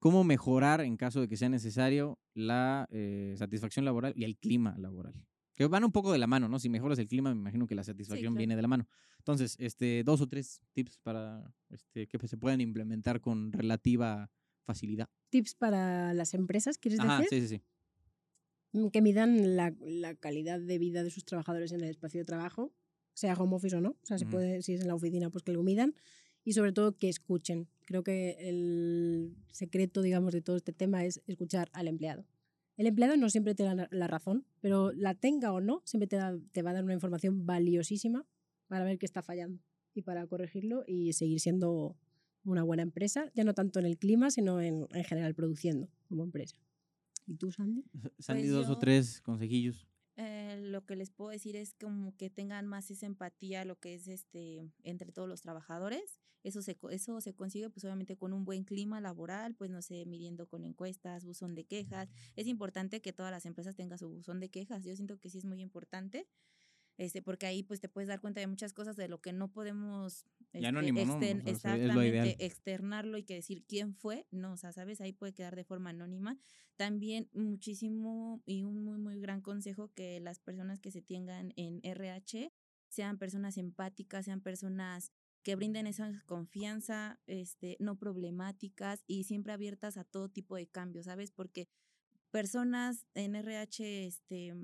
cómo 0.00 0.24
mejorar 0.24 0.80
en 0.80 0.96
caso 0.96 1.20
de 1.20 1.28
que 1.28 1.36
sea 1.36 1.48
necesario 1.48 2.18
la 2.34 2.88
eh, 2.90 3.34
satisfacción 3.38 3.84
laboral 3.84 4.12
y 4.16 4.24
el 4.24 4.36
clima 4.36 4.76
laboral. 4.76 5.14
Que 5.56 5.66
van 5.66 5.84
un 5.84 5.90
poco 5.90 6.12
de 6.12 6.18
la 6.18 6.26
mano, 6.26 6.48
¿no? 6.48 6.58
Si 6.58 6.68
mejoras 6.68 6.98
el 6.98 7.08
clima, 7.08 7.34
me 7.34 7.40
imagino 7.40 7.66
que 7.66 7.74
la 7.74 7.82
satisfacción 7.82 8.34
claro. 8.34 8.38
viene 8.38 8.56
de 8.56 8.62
la 8.62 8.68
mano. 8.68 8.86
Entonces, 9.18 9.56
este, 9.58 10.04
dos 10.04 10.20
o 10.20 10.28
tres 10.28 10.60
tips 10.72 10.98
para 10.98 11.52
este, 11.70 12.06
que 12.06 12.28
se 12.28 12.36
puedan 12.36 12.60
implementar 12.60 13.20
con 13.20 13.52
relativa 13.52 14.30
facilidad. 14.64 15.08
Tips 15.30 15.54
para 15.54 16.12
las 16.12 16.34
empresas, 16.34 16.76
¿quieres 16.76 17.00
Ajá, 17.00 17.22
decir? 17.22 17.40
sí, 17.40 17.48
sí, 17.48 17.56
sí. 17.56 17.62
Mm, 18.78 18.88
Que 18.88 19.00
midan 19.00 19.56
la, 19.56 19.74
la 19.80 20.14
calidad 20.14 20.60
de 20.60 20.78
vida 20.78 21.02
de 21.02 21.10
sus 21.10 21.24
trabajadores 21.24 21.72
en 21.72 21.80
el 21.80 21.88
espacio 21.88 22.20
de 22.20 22.26
trabajo, 22.26 22.72
sea 23.14 23.34
home 23.34 23.56
office 23.56 23.76
o 23.76 23.80
no. 23.80 23.90
O 23.90 24.06
sea, 24.06 24.18
se 24.18 24.26
puede, 24.26 24.60
si 24.62 24.74
es 24.74 24.82
en 24.82 24.88
la 24.88 24.94
oficina, 24.94 25.30
pues 25.30 25.42
que 25.42 25.52
lo 25.52 25.62
midan. 25.62 25.94
Y 26.44 26.52
sobre 26.52 26.72
todo 26.72 26.96
que 26.96 27.08
escuchen. 27.08 27.66
Creo 27.86 28.04
que 28.04 28.36
el 28.40 29.36
secreto, 29.50 30.02
digamos, 30.02 30.32
de 30.32 30.42
todo 30.42 30.56
este 30.56 30.72
tema 30.72 31.04
es 31.04 31.22
escuchar 31.26 31.70
al 31.72 31.88
empleado. 31.88 32.26
El 32.76 32.86
empleado 32.86 33.16
no 33.16 33.30
siempre 33.30 33.54
te 33.54 33.62
da 33.64 33.74
la- 33.90 34.06
razón, 34.06 34.44
pero 34.60 34.92
la 34.92 35.14
tenga 35.14 35.52
o 35.52 35.60
no, 35.60 35.82
siempre 35.84 36.06
te, 36.06 36.16
da- 36.16 36.38
te 36.52 36.62
va 36.62 36.70
a 36.70 36.74
dar 36.74 36.84
una 36.84 36.92
información 36.94 37.46
valiosísima 37.46 38.26
para 38.68 38.84
ver 38.84 38.98
qué 38.98 39.06
está 39.06 39.22
fallando 39.22 39.62
y 39.94 40.02
para 40.02 40.26
corregirlo 40.26 40.84
y 40.86 41.12
seguir 41.14 41.40
siendo 41.40 41.96
una 42.44 42.62
buena 42.62 42.82
empresa, 42.82 43.30
ya 43.34 43.44
no 43.44 43.54
tanto 43.54 43.78
en 43.80 43.86
el 43.86 43.96
clima, 43.96 44.30
sino 44.30 44.60
en, 44.60 44.86
en 44.92 45.04
general 45.04 45.34
produciendo 45.34 45.88
como 46.08 46.22
empresa. 46.22 46.56
¿Y 47.26 47.34
tú, 47.34 47.50
Sandy? 47.50 47.84
Sandy, 48.18 48.42
Pues 48.42 48.52
dos 48.52 48.66
o 48.68 48.74
yo- 48.74 48.78
tres 48.78 49.20
consejillos. 49.22 49.88
Lo 50.66 50.84
que 50.84 50.96
les 50.96 51.10
puedo 51.10 51.30
decir 51.30 51.56
es 51.56 51.74
como 51.74 52.16
que 52.16 52.30
tengan 52.30 52.66
más 52.66 52.90
esa 52.90 53.06
empatía, 53.06 53.64
lo 53.64 53.78
que 53.78 53.94
es 53.94 54.08
este 54.08 54.70
entre 54.82 55.12
todos 55.12 55.28
los 55.28 55.40
trabajadores. 55.40 56.20
Eso 56.42 56.62
se, 56.62 56.78
eso 56.90 57.20
se 57.20 57.34
consigue 57.34 57.70
pues 57.70 57.84
obviamente 57.84 58.16
con 58.16 58.32
un 58.32 58.44
buen 58.44 58.64
clima 58.64 59.00
laboral, 59.00 59.54
pues 59.54 59.70
no 59.70 59.82
sé, 59.82 60.06
midiendo 60.06 60.46
con 60.46 60.64
encuestas, 60.64 61.24
buzón 61.24 61.54
de 61.54 61.64
quejas. 61.64 62.08
Es 62.36 62.46
importante 62.46 63.00
que 63.00 63.12
todas 63.12 63.32
las 63.32 63.46
empresas 63.46 63.74
tengan 63.74 63.98
su 63.98 64.08
buzón 64.08 64.40
de 64.40 64.48
quejas. 64.48 64.84
Yo 64.84 64.94
siento 64.94 65.18
que 65.18 65.30
sí 65.30 65.38
es 65.38 65.44
muy 65.44 65.60
importante. 65.60 66.28
Este, 66.98 67.20
porque 67.20 67.46
ahí 67.46 67.62
pues 67.62 67.80
te 67.80 67.88
puedes 67.88 68.08
dar 68.08 68.20
cuenta 68.20 68.40
de 68.40 68.46
muchas 68.46 68.72
cosas 68.72 68.96
de 68.96 69.08
lo 69.08 69.20
que 69.20 69.32
no 69.32 69.48
podemos 69.48 70.24
este, 70.52 70.66
anónimo, 70.66 71.04
¿no? 71.04 71.16
O 71.16 71.20
sea, 71.20 71.30
exactamente 71.44 72.44
externarlo 72.44 73.18
y 73.18 73.22
que 73.22 73.34
decir 73.34 73.64
quién 73.66 73.94
fue, 73.94 74.26
no, 74.30 74.52
o 74.52 74.56
sea, 74.56 74.72
sabes, 74.72 75.00
ahí 75.00 75.12
puede 75.12 75.34
quedar 75.34 75.56
de 75.56 75.64
forma 75.64 75.90
anónima. 75.90 76.38
También 76.76 77.28
muchísimo 77.32 78.42
y 78.46 78.62
un 78.62 78.82
muy, 78.82 78.98
muy 78.98 79.20
gran 79.20 79.40
consejo 79.40 79.92
que 79.94 80.20
las 80.20 80.38
personas 80.38 80.80
que 80.80 80.90
se 80.90 81.02
tengan 81.02 81.52
en 81.56 81.80
RH 81.82 82.52
sean 82.88 83.18
personas 83.18 83.58
empáticas, 83.58 84.24
sean 84.24 84.40
personas 84.40 85.12
que 85.42 85.54
brinden 85.54 85.86
esa 85.86 86.22
confianza, 86.26 87.20
este, 87.26 87.76
no 87.78 87.98
problemáticas 87.98 89.04
y 89.06 89.24
siempre 89.24 89.52
abiertas 89.52 89.96
a 89.96 90.04
todo 90.04 90.28
tipo 90.28 90.56
de 90.56 90.66
cambios, 90.66 91.06
¿sabes? 91.06 91.30
Porque 91.30 91.68
personas 92.30 93.06
en 93.14 93.36
RH, 93.36 94.06
este, 94.06 94.54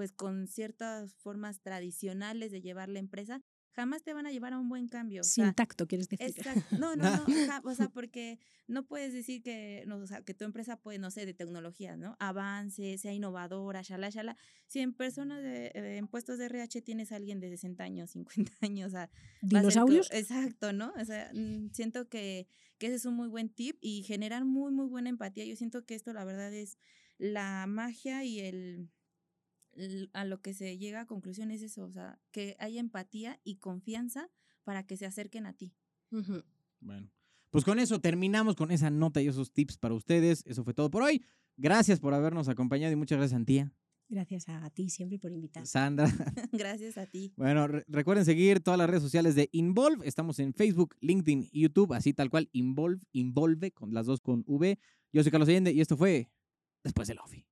pues 0.00 0.12
con 0.12 0.46
ciertas 0.46 1.12
formas 1.16 1.60
tradicionales 1.60 2.50
de 2.50 2.62
llevar 2.62 2.88
la 2.88 3.00
empresa, 3.00 3.42
jamás 3.72 4.02
te 4.02 4.14
van 4.14 4.26
a 4.26 4.30
llevar 4.30 4.54
a 4.54 4.58
un 4.58 4.66
buen 4.66 4.88
cambio. 4.88 5.20
o 5.20 5.24
Sin 5.24 5.44
sea, 5.44 5.52
tacto, 5.52 5.86
quieres 5.86 6.08
decir. 6.08 6.26
Exacto. 6.38 6.78
No, 6.78 6.96
no, 6.96 7.04
no. 7.04 7.24
o 7.64 7.74
sea, 7.74 7.90
porque 7.90 8.38
no 8.66 8.86
puedes 8.86 9.12
decir 9.12 9.42
que, 9.42 9.84
no, 9.86 9.98
o 9.98 10.06
sea, 10.06 10.22
que 10.22 10.32
tu 10.32 10.46
empresa 10.46 10.78
puede, 10.78 10.98
no 10.98 11.10
sé, 11.10 11.26
de 11.26 11.34
tecnologías, 11.34 11.98
¿no? 11.98 12.16
Avance, 12.18 12.96
sea 12.96 13.12
innovadora, 13.12 13.82
shala, 13.82 14.08
shala. 14.08 14.38
Si 14.68 14.80
en 14.80 14.94
personas 14.94 15.42
de, 15.42 15.66
eh, 15.66 15.98
en 15.98 16.08
puestos 16.08 16.38
de 16.38 16.46
RH 16.46 16.80
tienes 16.80 17.12
a 17.12 17.16
alguien 17.16 17.38
de 17.38 17.50
60 17.50 17.84
años, 17.84 18.12
50 18.12 18.52
años, 18.62 18.86
o 18.86 18.90
sea, 18.92 19.10
¿Dinosaurios? 19.42 20.08
Exacto, 20.12 20.72
¿no? 20.72 20.94
O 20.98 21.04
sea, 21.04 21.30
mm, 21.34 21.74
siento 21.74 22.08
que, 22.08 22.46
que 22.78 22.86
ese 22.86 22.96
es 22.96 23.04
un 23.04 23.16
muy 23.16 23.28
buen 23.28 23.50
tip 23.50 23.76
y 23.82 24.02
generar 24.04 24.46
muy, 24.46 24.72
muy 24.72 24.86
buena 24.86 25.10
empatía. 25.10 25.44
Yo 25.44 25.56
siento 25.56 25.84
que 25.84 25.94
esto, 25.94 26.14
la 26.14 26.24
verdad, 26.24 26.54
es 26.54 26.78
la 27.18 27.66
magia 27.66 28.24
y 28.24 28.40
el 28.40 28.88
a 30.12 30.24
lo 30.24 30.40
que 30.40 30.52
se 30.54 30.76
llega 30.78 31.02
a 31.02 31.06
conclusión 31.06 31.50
es 31.50 31.62
eso, 31.62 31.84
o 31.84 31.90
sea, 31.92 32.20
que 32.32 32.56
haya 32.58 32.80
empatía 32.80 33.40
y 33.44 33.56
confianza 33.56 34.28
para 34.64 34.86
que 34.86 34.96
se 34.96 35.06
acerquen 35.06 35.46
a 35.46 35.52
ti. 35.54 35.74
Bueno, 36.80 37.10
pues 37.50 37.64
con 37.64 37.78
eso 37.78 38.00
terminamos 38.00 38.56
con 38.56 38.70
esa 38.70 38.90
nota 38.90 39.20
y 39.22 39.28
esos 39.28 39.52
tips 39.52 39.78
para 39.78 39.94
ustedes. 39.94 40.42
Eso 40.46 40.64
fue 40.64 40.74
todo 40.74 40.90
por 40.90 41.02
hoy. 41.02 41.24
Gracias 41.56 42.00
por 42.00 42.14
habernos 42.14 42.48
acompañado 42.48 42.92
y 42.92 42.96
muchas 42.96 43.18
gracias, 43.18 43.36
Antía, 43.36 43.72
Gracias 44.08 44.48
a 44.48 44.68
ti 44.70 44.88
siempre 44.90 45.18
por 45.20 45.30
invitar. 45.30 45.64
Sandra. 45.66 46.06
Gracias 46.52 46.98
a 46.98 47.06
ti. 47.06 47.32
Bueno, 47.36 47.68
re- 47.68 47.84
recuerden 47.86 48.24
seguir 48.24 48.58
todas 48.60 48.76
las 48.78 48.90
redes 48.90 49.04
sociales 49.04 49.36
de 49.36 49.48
Involve. 49.52 50.04
Estamos 50.08 50.40
en 50.40 50.52
Facebook, 50.52 50.96
LinkedIn 51.00 51.48
y 51.52 51.60
YouTube, 51.62 51.92
así 51.92 52.12
tal 52.12 52.28
cual, 52.28 52.48
Involve, 52.52 53.00
Involve, 53.12 53.70
con 53.70 53.94
las 53.94 54.06
dos 54.06 54.20
con 54.20 54.42
V. 54.48 54.78
Yo 55.12 55.22
soy 55.22 55.30
Carlos 55.30 55.48
Allende 55.48 55.70
y 55.72 55.80
esto 55.80 55.96
fue 55.96 56.28
Después 56.82 57.06
del 57.08 57.18
Ofi. 57.20 57.46